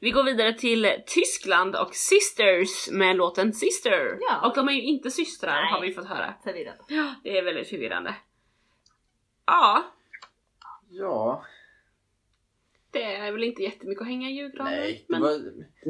[0.01, 4.19] Vi går vidare till Tyskland och Sisters med låten Sister.
[4.21, 4.49] Ja.
[4.49, 5.73] Och de är ju inte systrar Nej.
[5.73, 6.35] har vi fått höra.
[6.45, 6.83] Förvirrande.
[6.89, 8.15] Ja, det är väldigt förvirrande.
[9.47, 9.83] Ja,
[10.91, 11.43] Ja,
[12.91, 14.73] det är väl inte jättemycket att hänga i julgranen.
[14.73, 15.05] nej.
[15.09, 15.23] Det men...
[15.23, 15.31] var,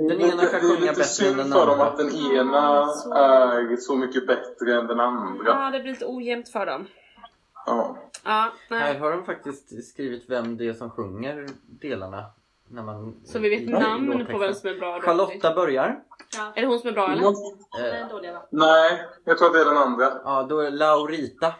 [0.08, 1.86] den ena kan det är sjunga lite bättre än synd den för dem andra.
[1.86, 2.80] att den ena
[3.16, 5.44] är så mycket bättre än den andra.
[5.46, 6.86] Ja, det blir lite ojämnt för dem.
[7.66, 7.96] Ja.
[8.24, 8.98] Ja, Här nej.
[8.98, 12.24] har de faktiskt skrivit vem det är som sjunger delarna.
[12.68, 14.94] När man, Så vi vet namn på vem som är bra.
[14.96, 15.02] då.
[15.02, 16.00] Charlotta börjar.
[16.54, 17.22] Är det hon som är bra eller?
[17.80, 18.46] Är Eh, dåliga va?
[18.50, 20.12] Nej, jag tror att det är den andra.
[20.24, 21.54] ja, då är det Laurita.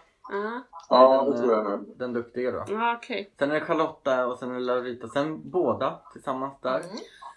[0.89, 1.95] Ja, Ja, det tror jag nu.
[1.99, 2.65] Den duktiga då.
[2.69, 3.31] ja okej.
[3.39, 5.09] Sen är det Charlotta och sen är det Laurita.
[5.09, 6.79] Sen båda tillsammans där.
[6.81, 6.87] Mm.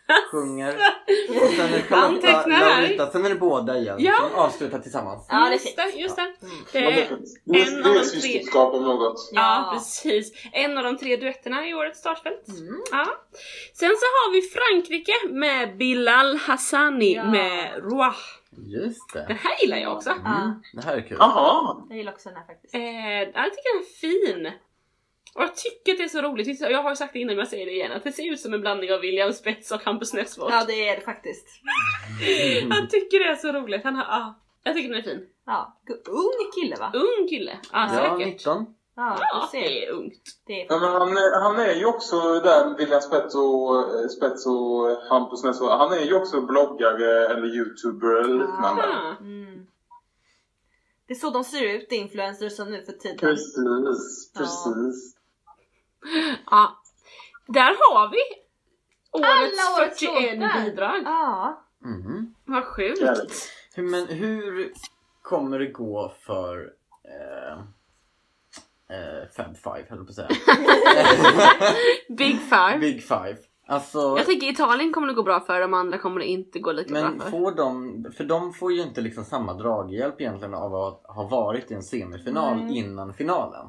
[0.32, 0.76] Sjunger.
[1.30, 2.48] Och sen är det Charlotta.
[2.48, 3.12] Laurita.
[3.12, 3.96] Sen är det båda igen.
[4.00, 4.14] Ja.
[4.32, 5.28] Som avslutar tillsammans.
[5.30, 5.78] Ja, det är just fint.
[5.94, 6.22] det, just det.
[6.22, 6.36] Mm.
[6.72, 7.10] det är,
[7.44, 9.30] det, en av de tre- om något.
[9.32, 9.72] ja, Ja.
[9.74, 10.32] precis.
[10.52, 12.48] En av de tre duetterna i årets startfält.
[12.48, 12.82] Mm.
[12.92, 13.06] Ja.
[13.74, 17.24] Sen så har vi Frankrike med Bilal Hassani Ja.
[17.24, 18.12] med Roi.
[18.58, 19.34] Just Den det.
[19.34, 20.10] här gillar jag också.
[20.10, 20.62] Mm.
[20.74, 21.18] Det här är kul.
[21.20, 21.86] Jaha!
[21.90, 22.76] Jag gillar också den här faktiskt.
[22.76, 24.52] Eh, ja, jag tycker den är fin.
[25.36, 26.62] Och jag tycker att det är så roligt.
[26.62, 27.92] Jag har ju sagt det innan men jag säger det igen.
[27.92, 30.54] Att det ser ut som en blandning av William Spets och Hampus Nessvold.
[30.54, 31.48] Ja det är det faktiskt.
[32.70, 33.84] Jag tycker det är så roligt.
[33.84, 35.28] Han har, ja, jag tycker den är fin.
[35.46, 36.92] Ja, ung kille va?
[36.94, 37.58] Ung kille.
[37.72, 38.34] Ja, Ja, säkert.
[38.34, 38.66] 19.
[39.00, 40.22] Ja, Ja, det är ungt.
[40.46, 44.08] Det är Ja, men han, är- han är ju också där, William Spets och, eh,
[44.08, 45.72] Spets och Hampus Nessvold.
[45.72, 48.84] Han är ju också bloggare eller youtuber eller liknande.
[48.84, 49.16] Ah.
[49.20, 49.68] Mm.
[51.08, 53.18] Det är så de ser ut, influencers som nu för tiden.
[53.18, 53.56] Precis,
[54.34, 54.40] Ja.
[54.40, 55.16] precis.
[56.52, 56.82] Ja.
[57.48, 57.62] Där
[57.94, 58.18] har vi
[59.12, 60.62] årets Alla årets 41 låtar.
[60.66, 61.02] bidrag.
[61.06, 61.64] Ja.
[61.80, 62.34] Mhm.
[62.46, 63.50] Vad sjukt.
[63.76, 64.74] Men hur
[65.22, 66.74] kommer det gå för
[67.04, 67.60] eh,
[68.94, 70.28] eh, Fab Five, höll jag på att säga.
[72.18, 72.78] Big Five.
[72.80, 73.38] Big Five.
[73.70, 76.72] Alltså, Jag tänker Italien kommer det gå bra för, de andra kommer det inte gå
[76.72, 77.32] lika men bra för.
[77.32, 81.72] får de, för de får ju inte liksom samma draghjälp egentligen av att ha varit
[81.72, 82.78] i en semifinal Nej.
[82.78, 83.66] innan finalen.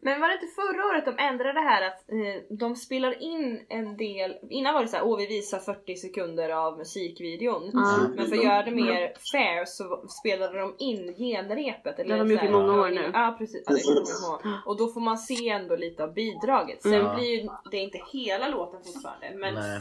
[0.00, 3.66] Men var det inte förra året de ändrade det här att eh, de spelar in
[3.68, 7.62] en del, innan var det så här, åh vi visar 40 sekunder av musikvideon.
[7.62, 8.10] Mm.
[8.16, 11.98] Men för att göra det mer fair så spelade de in genrepet.
[11.98, 13.10] Eller Det har de gjort i många år ja, nu.
[13.14, 14.50] Ja precis, ja, det.
[14.66, 16.82] Och då får man se ändå lite av bidraget.
[16.82, 17.16] Sen Mm.
[17.16, 19.80] blir ju det inte hela låten fortfarande men Nej.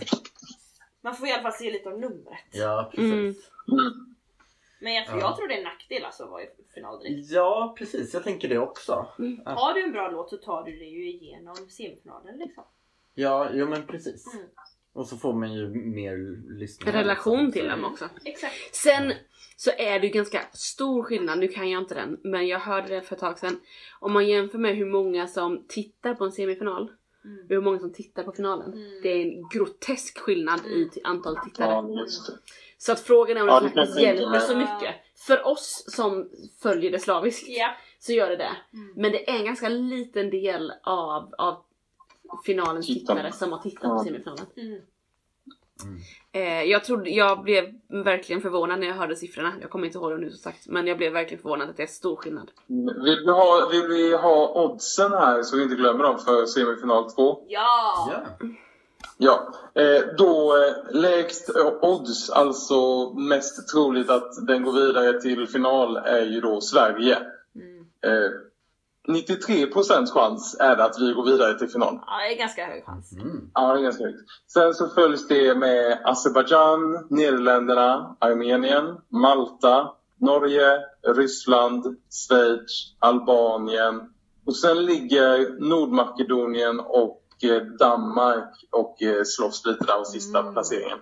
[1.01, 2.39] man får i alla fall se lite av numret.
[2.51, 3.51] Ja, precis.
[3.71, 4.15] Mm.
[4.81, 5.25] Men jag, tror- Ja.
[5.27, 6.41] jag tror det är en nackdel alltså att vara
[6.75, 7.31] final direkt.
[7.31, 8.13] Ja, precis.
[8.13, 8.93] Jag tänker det också.
[9.45, 12.63] Att- Har du en bra låt så tar du dig ju igenom semifinalen liksom.
[13.15, 14.33] Ja, jo men precis.
[14.33, 14.45] Mm.
[14.93, 16.17] Och så får man ju mer
[16.59, 16.93] lyssningar.
[16.93, 17.51] Relation liksom.
[17.51, 18.09] till dem också.
[18.25, 18.75] Exakt.
[18.75, 19.13] Sen
[19.57, 22.87] så är det ju ganska stor skillnad, nu kan jag inte den, men jag hörde
[22.87, 23.59] det för ett tag sedan.
[23.99, 26.91] Om man jämför med hur många som tittar på en semifinal
[27.25, 27.43] Mm.
[27.43, 28.73] och hur många som tittar på finalen.
[28.73, 29.01] Mm.
[29.03, 31.69] Det är en grotesk skillnad i t- antal tittare.
[31.71, 32.05] Ja.
[32.77, 34.95] Så att frågan är om Ja, det faktiskt hjälper så mycket.
[35.17, 36.29] För oss som
[36.61, 37.69] följer det slaviskt Ja.
[37.99, 38.51] så gör det det.
[38.73, 38.93] Mm.
[38.95, 41.63] Men det är en ganska liten del av, av
[42.45, 44.45] finalens tittare som har tittat på semifinalen.
[44.57, 44.81] Mm.
[46.31, 49.53] Eh, jag, trodde, jag blev verkligen förvånad när jag hörde siffrorna.
[49.61, 50.67] Jag kommer inte ihåg dem nu som sagt.
[50.67, 52.51] Men jag blev verkligen förvånad att det är stor skillnad.
[52.67, 57.11] Vill vi, ha, vill vi ha oddsen här så vi inte glömmer dem för semifinal
[57.11, 57.43] 2?
[57.47, 58.11] Ja!
[58.11, 58.47] Ja.
[59.17, 61.49] Ja, eh, då eh, lägst
[61.81, 67.17] odds, alltså mest troligt att den går vidare till final, är ju då Sverige.
[67.55, 67.85] Mm.
[68.01, 68.31] Eh,
[69.07, 71.99] 93% chans är det att vi går vidare till final.
[72.05, 73.13] Ja, det är ganska hög chans.
[73.13, 73.49] Mm.
[73.53, 74.19] Ja, det är ganska högt.
[74.47, 80.79] Sen så följs det med Azerbajdzjan, Nederländerna, Armenien, Malta, Norge,
[81.15, 84.13] Ryssland, Schweiz, Albanien.
[84.45, 87.21] Och sen ligger Nordmakedonien och
[87.79, 90.53] Danmark och eh, slåss lite där om sista Mm.
[90.53, 90.97] placeringen.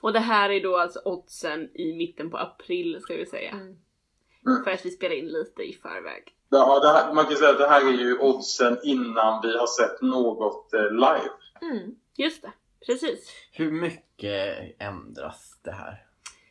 [0.00, 3.50] Och det här är då alltså oddsen i mitten på april ska vi säga.
[3.50, 4.64] Mm.
[4.64, 6.22] För att vi spelar in lite i förväg.
[6.48, 9.66] Ja, det här, man kan säga att det här är ju oddsen innan vi har
[9.66, 11.30] sett något eh, live.
[11.60, 11.94] Mm.
[12.16, 12.52] Just det.
[12.86, 13.32] Precis.
[13.52, 16.06] Hur mycket ändras det här?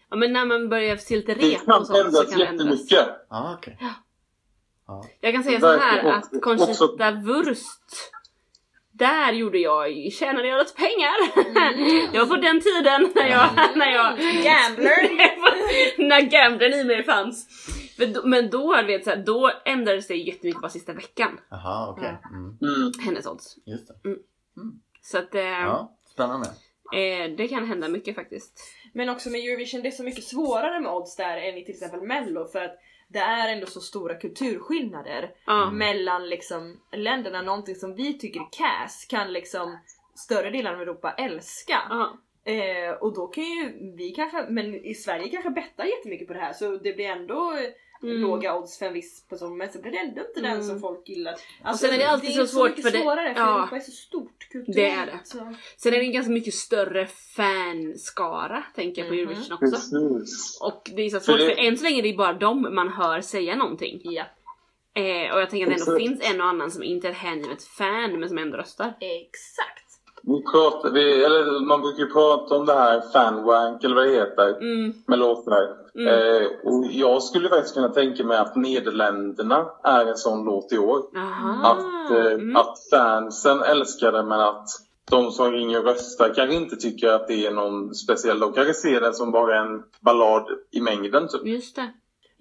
[0.09, 2.45] Ja men när man börjar se lite rep kan och sånt så ändras kan det
[2.45, 2.91] ändras.
[2.91, 3.25] jättemycket.
[3.29, 3.77] Ah, okej.
[5.21, 8.11] Jag kan säga så här att Conchita Wurst
[8.91, 11.15] där gjorde jag, tjänade jag lite pengar.
[12.11, 15.11] Det var på den tiden när jag, när jag Gambler!
[16.09, 17.47] när gamblern i mig fanns.
[18.13, 21.39] Då, men då, vet, så här, då ändrades det jättemycket bara sista veckan.
[21.49, 22.17] Jaha, okej.
[22.29, 22.57] Mm.
[22.75, 22.91] Mm.
[23.05, 23.55] Hennes odds.
[23.65, 23.93] Just det.
[25.01, 26.47] Så att eh, Ja, spännande.
[26.93, 28.59] eh, det kan hända mycket faktiskt.
[28.93, 31.73] Men också med Eurovision, det är så mycket svårare med odds där än i till
[31.75, 32.77] exempel mello för att
[33.13, 35.71] det är ändå så stora kulturskillnader Ja.
[35.71, 37.41] mellan liksom länderna.
[37.41, 39.77] Någonting som vi tycker är cass kan liksom
[40.15, 41.81] större delen av Europa älska.
[41.89, 42.17] Ja.
[42.53, 46.39] Eh, och då kan ju vi kanske, men i Sverige kanske bettar jättemycket på det
[46.39, 47.53] här så det blir ändå
[48.03, 48.21] Mm.
[48.21, 50.63] låga odds för en viss person men så blir det ändå inte den Mm.
[50.63, 51.35] som folk gillar.
[51.63, 53.59] Alltså, sen är det alltid så svårt för det- svårare för ja.
[53.59, 54.75] Europa är så stort kulturellt.
[54.75, 55.19] Det är det.
[55.23, 55.53] Så.
[55.77, 59.23] Sen är det en ganska mycket större fanskara tänker jag på Mhm.
[59.23, 59.65] Eurovision också.
[59.71, 60.59] Precis.
[60.61, 62.67] Och det är så svårt För för, det- än så länge är det bara dem
[62.75, 64.01] man hör säga någonting.
[64.03, 64.23] Ja,
[64.93, 65.97] Eh, och jag tänker att det ändå Exakt.
[65.97, 68.93] finns en och annan som inte är ett hängivet fan men som ändå röstar.
[68.99, 69.80] exakt.
[70.23, 74.11] Vi pratar, vi, eller man brukar ju prata om det här fanwank eller vad det
[74.11, 75.81] heter Mm, med låtar.
[75.95, 76.07] Mm.
[76.07, 80.77] Eh, och jag skulle faktiskt kunna tänka mig att Nederländerna är en sån låt i
[80.77, 81.01] år.
[81.17, 81.71] aha.
[81.71, 82.55] Att, eh, mm.
[82.55, 84.67] att fansen älskar det men att
[85.11, 88.39] de som ringer och röstar kanske inte tycker att det är någon speciell.
[88.39, 91.45] De kanske ser det som bara en ballad i mängden typ.
[91.45, 91.89] Just det.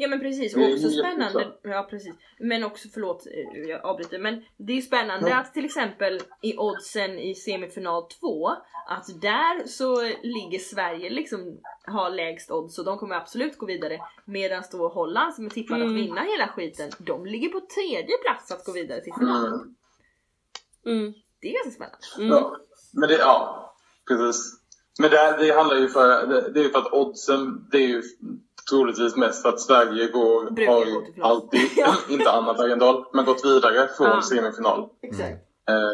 [0.02, 2.14] Ja men precis, och också spännande, ja precis.
[2.38, 5.36] Men också, förlåt eh, jag avbryter, men det är ju spännande Ja.
[5.40, 8.48] att till exempel i oddsen i semifinal 2,
[8.88, 13.98] att där så ligger Sverige liksom, har lägst odds och de kommer absolut gå vidare.
[14.24, 15.94] Medan då Holland som är tippade Mm.
[15.96, 19.46] att vinna hela skiten, de ligger på tredje plats att gå vidare till final.
[19.46, 19.74] Mm.
[20.86, 21.14] Mm.
[21.40, 21.98] Det är ganska spännande.
[22.18, 22.28] Mm.
[22.28, 22.56] Ja,
[22.92, 23.74] men det, ja,
[24.08, 24.60] precis.
[24.98, 27.88] Men det, det handlar ju för, det, det är ju för att oddsen, det är
[27.88, 28.02] ju
[28.70, 31.60] troligtvis mest att Sverige går, Brukar har gå ju alltid,
[32.10, 34.22] inte Anna Bergendahl, men gått vidare från Ja.
[34.22, 34.88] semifinal.
[35.02, 35.38] Exakt.
[35.68, 35.92] Eh,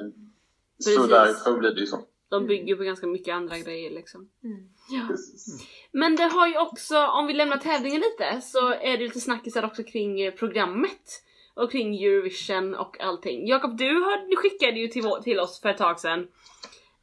[0.79, 1.99] så därför blir det ju så.
[2.29, 4.29] De bygger på ganska mycket andra grejer liksom.
[4.45, 4.69] Mm.
[4.91, 5.17] Ja.
[5.93, 9.65] Men det har ju också, om vi lämnar tävlingen lite, så är det lite snackisar
[9.65, 11.23] också kring eh, programmet.
[11.55, 13.47] Och kring Eurovision och allting.
[13.49, 14.05] Jakob, du,
[14.37, 14.89] skickade ju
[15.23, 16.29] till oss för ett tag sedan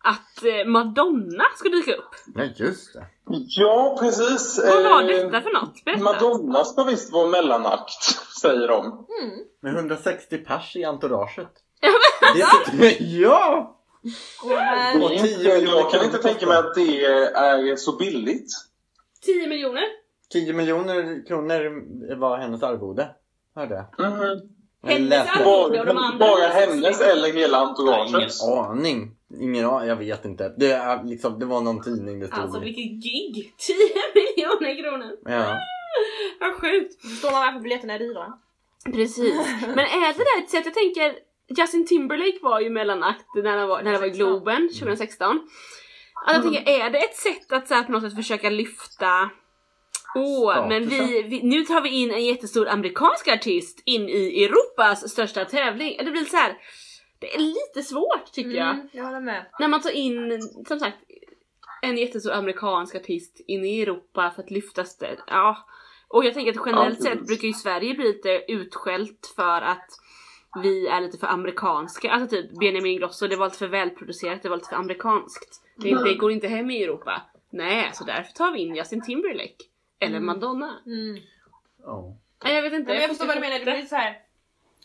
[0.03, 2.09] att eh, Madonna ska dyka upp.
[2.35, 3.05] Ja, just det.
[3.47, 4.59] Ja, precis.
[4.67, 5.85] Vad var Eh, detta för något?
[5.85, 6.03] Berätta.
[6.03, 8.03] Madonna ska visst vara mellanakt,
[8.41, 8.85] säger de.
[8.85, 9.39] Mm.
[9.61, 11.49] Med 160 pers i entouraget.
[12.35, 12.47] Ja,
[12.79, 13.79] Det ja!
[14.43, 17.05] Och här, Och Det är 10 inte- miljoner Jag kan inte tänka mig att det
[17.05, 18.47] är så billigt.
[19.25, 19.83] 10 miljoner?
[20.33, 21.83] 10 miljoner kronor
[22.15, 23.09] var hennes arvode.
[23.55, 23.85] Hörde jag.
[23.97, 24.41] Jag
[24.91, 25.79] Hennes arvode?
[25.79, 28.31] och de Bara, andra bara hennes eller hela entouraget?
[28.43, 29.15] Ingen aning.
[29.41, 30.53] Ingen aning, jag vet inte.
[30.57, 33.53] Det, är liksom, det var någon tidning det stod Alltså vilket gig!
[33.57, 33.75] 10
[34.15, 35.17] miljoner kronor!
[35.25, 35.59] Ja.
[36.39, 37.17] Vad sjukt!
[37.17, 38.33] står man varför biljetterna är dyra.
[38.85, 39.33] Precis.
[39.61, 41.13] Men är det där ett sätt, jag tänker
[41.57, 45.39] Justin Timberlake var ju mellanakt när han var, när det var i Globen 2016.
[46.25, 49.29] Att jag tänker, är det ett sätt att så här, på något sätt försöka lyfta
[50.15, 55.09] Åh, men vi, vi, nu tar vi in en jättestor amerikansk artist in i Europas
[55.09, 55.97] största tävling.
[55.97, 56.55] Det blir så här.
[57.23, 58.69] Det är lite svårt tycker jag.
[58.73, 59.45] Mm, jag håller med.
[59.59, 60.97] När man tar in, som sagt,
[61.81, 65.17] en jättestor amerikansk artist in i Europa för att lyfta stöd.
[65.27, 65.65] Ja.
[66.07, 69.87] Och jag tänker att generellt Ja, sett brukar ju Sverige bli lite utskällt för att
[70.63, 72.11] vi är lite för amerikanska.
[72.11, 75.61] Alltså typ Benjamin Ingrosso, det var lite för välproducerat, det var lite för amerikanskt.
[75.77, 76.03] Det, Mm.
[76.03, 77.21] det går inte hem i Europa.
[77.49, 79.55] Nej, så därför tar vi in Justin Timberlake.
[79.99, 80.25] Eller Mm.
[80.25, 80.73] Madonna.
[80.85, 81.17] Mm.
[81.83, 82.15] Ja.
[82.43, 82.91] Nej, jag vet inte.
[82.91, 84.17] Men jag förstår vad du menar, det blir så här.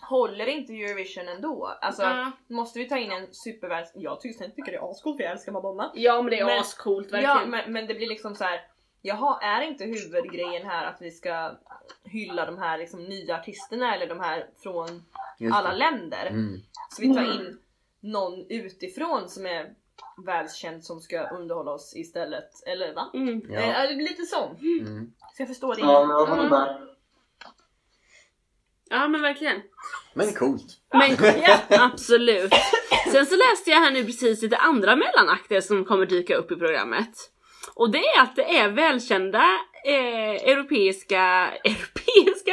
[0.02, 1.66] Håller inte Eurovision ändå?
[1.80, 2.32] Alltså Ja.
[2.48, 3.86] måste vi ta in en supervärld...
[3.94, 5.90] Jag tycker, tycker det är ascoolt för jag älskar Madonna.
[5.94, 7.24] Ja men det är Men- ascoolt verkligen.
[7.36, 8.60] Ja men, men det blir liksom så här.
[9.02, 11.52] Jaha, är inte huvudgrejen här att vi ska
[12.04, 15.04] hylla de här liksom nya artisterna eller de här från
[15.38, 15.76] Just alla det.
[15.76, 16.26] länder?
[16.26, 16.60] Mm.
[16.90, 17.58] Så vi tar in
[18.00, 19.74] någon utifrån som är
[20.26, 22.50] världskänd som ska underhålla oss istället.
[22.66, 23.10] Eller va?
[23.14, 23.42] Mm.
[23.50, 23.86] Ja.
[23.88, 24.46] Det blir lite så.
[24.60, 25.12] Mm.
[25.34, 25.80] Så jag förstår det.
[25.80, 26.50] Ja, men jag håller Mm.
[26.50, 26.88] med.
[28.90, 29.62] Ja men verkligen.
[30.14, 30.76] Men coolt.
[30.92, 32.52] Men ja, absolut.
[33.12, 36.56] Sen så läste jag här nu precis lite andra mellanakter som kommer dyka upp i
[36.56, 37.30] programmet.
[37.74, 39.44] Och det är att det är välkända
[39.84, 42.52] eh, europeiska, europeiska,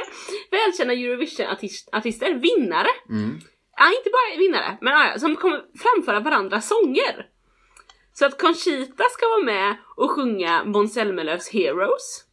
[0.52, 2.90] välkända Eurovision-artister, vinnare.
[3.10, 3.40] Mm.
[3.78, 7.26] Ja, inte bara vinnare, men ja, som kommer framföra varandras sånger.
[8.14, 10.98] Så att Conchita ska vara med och sjunga Måns
[11.54, 12.25] Heroes.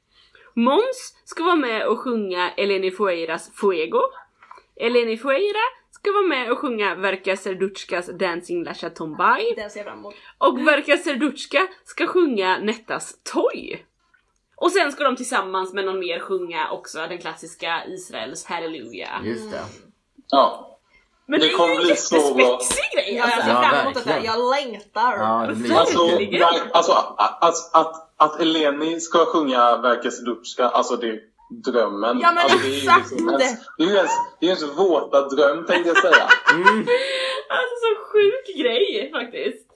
[0.55, 4.01] Måns ska vara med och sjunga Eleni Fueiras Fuego.
[4.77, 5.59] Eleni Fueira
[5.91, 9.55] ska vara med och sjunga Verka Serduchkas Dancing Lasha Tombay.
[9.57, 10.15] Den ser jag fram emot.
[10.39, 13.83] Och Verka Serduchka ska sjunga Nettas Toy.
[14.57, 19.09] Och sen ska de tillsammans med någon mer sjunga också den klassiska Israels Halleluja.
[19.25, 19.61] Just det.
[20.31, 20.69] Ja.
[21.27, 22.45] Men Det det, är kommer ju en bli så bra.
[22.53, 23.47] jättespexig grej Ja, jag alltså.
[23.51, 24.01] ser fram emot det.
[24.11, 24.25] verkligen.
[24.25, 25.13] Jag längtar.
[25.19, 26.93] Ja, det blir Alltså, där, alltså
[27.73, 31.21] att, att, Eleni ska sjunga Verka Sedutska, alltså det är
[31.65, 32.19] drömmen.
[32.21, 33.11] Ja, men alltså, det är ju exakt!
[33.11, 34.11] liksom ens, det är ju ens,
[34.41, 36.29] det är ju ens våta dröm tänkte jag säga.
[36.53, 36.79] Mm.
[37.49, 39.69] Alltså så sjuk grej faktiskt.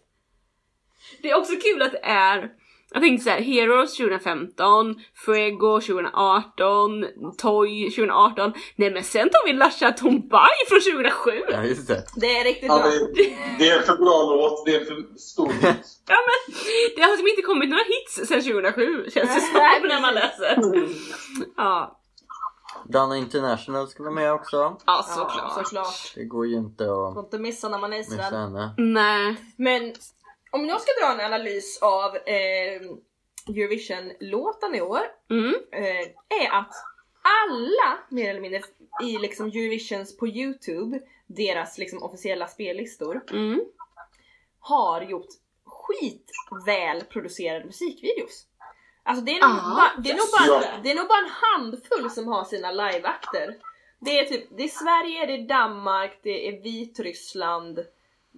[1.23, 2.51] Det är också kul att det är
[2.97, 4.95] jag tänkte såhär, Heroes 2015,
[5.25, 7.05] Fuego 2018,
[7.39, 8.53] Toy 2018.
[8.77, 11.31] Nej men sen tar vi Lasha Tombay från 2007!
[11.49, 12.05] Ja, just det.
[12.17, 12.91] Det är riktigt Ja, bra.
[12.91, 15.63] det, det är en för bra låt, det är en för stor hit.
[16.09, 16.55] Ja men
[16.97, 20.59] det har liksom inte kommit några hits sen 2007 känns det som när man läser.
[21.57, 22.01] Ja,
[22.89, 24.57] Dana International ska vara med också.
[24.57, 25.55] ja Ja, såklart.
[25.55, 26.13] såklart.
[26.15, 28.35] Det går ju inte Får att inte missa när man är Israel.
[28.35, 28.75] henne.
[28.79, 29.37] Nej.
[29.57, 29.95] Men
[30.51, 32.81] om jag ska dra en analys av eh,
[33.49, 35.55] Eurovision-låtarna i år Mm.
[35.73, 36.73] eh, är att
[37.23, 38.61] alla mer eller mindre
[39.03, 43.61] i liksom Eurovisions på Youtube, deras liksom officiella spellistor, Mm.
[44.61, 45.29] har gjort
[45.65, 48.47] skitväl producerade musikvideos.
[49.03, 51.31] Alltså det är nog, Ah, bara, det är nog bara, det är nog bara en
[51.31, 53.57] handfull som har sina liveakter.
[54.01, 57.79] Det är typ, det är Sverige, det är Danmark, det är Vitryssland,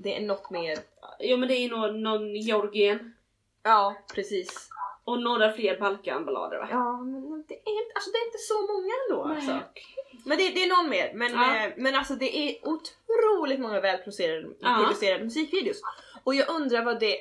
[0.02, 0.78] det är något mer.
[1.20, 3.14] Jo men det är nog någon Georgien
[3.62, 4.68] Ja, precis.
[5.04, 6.68] och några fler Balkanballader va?
[6.70, 9.52] Ja, men det är inte, alltså det är inte så många ändå alltså.
[9.52, 9.84] Nej.
[10.24, 11.12] Men det, det är någon mer.
[11.14, 11.56] Men, Ja.
[11.66, 15.18] eh, men alltså det är otroligt många välproducerade Ja.
[15.24, 15.80] musikvideos.
[16.24, 17.16] Och jag undrar vad det,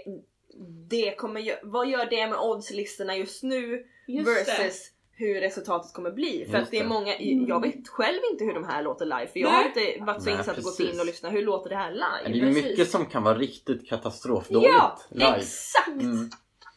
[0.90, 6.46] det kommer vad gör det med oddslistorna just nu Just versus hur resultatet kommer bli.
[6.46, 6.90] För Just att det är det.
[6.90, 7.16] många,
[7.48, 9.94] jag vet själv inte hur de här låter live för jag har Nej.
[9.96, 11.34] inte varit så insatt och gått in och lyssnat.
[11.34, 11.92] Hur låter det här
[12.24, 12.46] Men det live?
[12.46, 12.64] är ju precis.
[12.72, 15.38] mycket som kan vara riktigt katastrofdåligt Ja, live.
[15.38, 15.88] exakt!
[15.88, 16.30] Mm.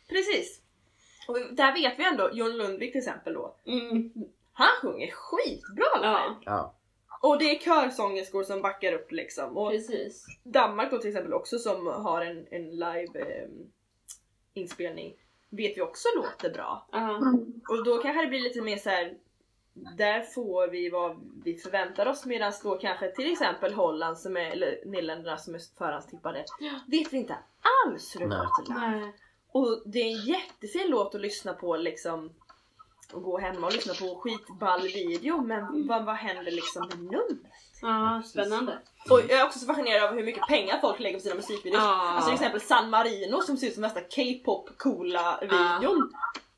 [0.08, 0.60] Precis.
[1.28, 3.56] Och där vet vi ändå, John Lundvik till exempel då.
[3.66, 4.12] Mm.
[4.52, 6.08] Han sjunger skitbra live.
[6.10, 6.76] Ja, Ja.
[7.22, 9.56] Och det är körsångerskor som backar upp liksom.
[9.56, 10.26] Och precis.
[10.44, 13.48] Danmark då till exempel också som har en, en live eh,
[14.54, 15.14] inspelning
[15.50, 16.86] vet vi också låter bra.
[16.92, 17.16] Ja.
[17.68, 19.14] Och då kanske det blir lite mer så här.
[19.96, 24.50] Där får vi vad vi förväntar oss medan då kanske till exempel Holland som är,
[24.50, 26.80] eller Nederländerna som är förhandstippade Ja.
[26.86, 27.36] vet vi inte
[27.86, 28.74] alls hur det låter.
[28.74, 29.12] Nej.
[29.52, 32.30] Och det är en jättefin låt att lyssna på liksom
[33.12, 37.49] och gå hemma och lyssna på skitball video men vad, vad händer liksom med numret?
[37.82, 38.78] Ja, spännande.
[39.10, 41.82] Och jag är också så fascinerad av hur mycket pengar folk lägger på sina musikvideos.
[41.82, 42.10] Ja.
[42.10, 46.12] Alltså till exempel San Marino som ser ut som värsta K-pop coola videon.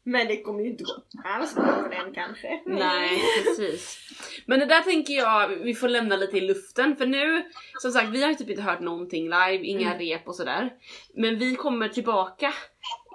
[0.05, 0.93] Men det kommer ju inte gå
[1.25, 2.61] alls bra för den kanske.
[2.66, 3.99] Nej, precis.
[4.47, 7.45] Men det där tänker jag vi får lämna lite i luften för nu,
[7.79, 9.99] som sagt vi har ju typ inte hört någonting live, inga Mm.
[9.99, 10.70] rep och sådär.
[11.14, 12.55] Men vi kommer tillbaka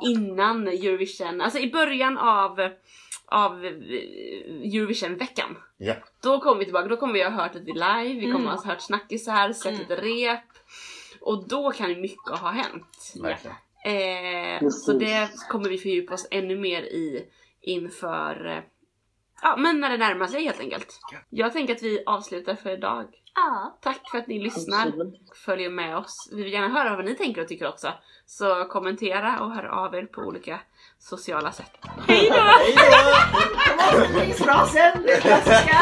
[0.05, 2.69] innan Eurovision, alltså i början av,
[3.27, 3.71] av eh,
[4.75, 5.57] Eurovision-veckan.
[5.77, 5.93] Ja.
[6.23, 8.45] Då kommer vi tillbaka, då kommer vi ha hört lite live, vi kommer Mm.
[8.57, 9.79] ha hört snackisar, sett Mm.
[9.79, 10.43] lite rep.
[11.21, 13.13] Och då kan ju mycket ha hänt.
[13.21, 13.55] Verkligen.
[13.85, 17.25] Eh, så det kommer vi fördjupa oss ännu mer i
[17.61, 18.63] inför, eh,
[19.41, 20.99] ja men när det närmar sig helt enkelt.
[21.29, 23.05] Jag tänker att vi avslutar för idag.
[23.35, 23.77] Ja.
[23.81, 26.29] Tack för att ni lyssnar och följer med oss.
[26.31, 27.93] Vi vill gärna höra vad ni tänker och tycker också.
[28.25, 30.59] Så kommentera och hör av er på olika
[30.99, 31.71] sociala sätt.
[32.07, 32.43] Hej då!
[33.87, 35.77] Avslutningsfrasen, det klassiska.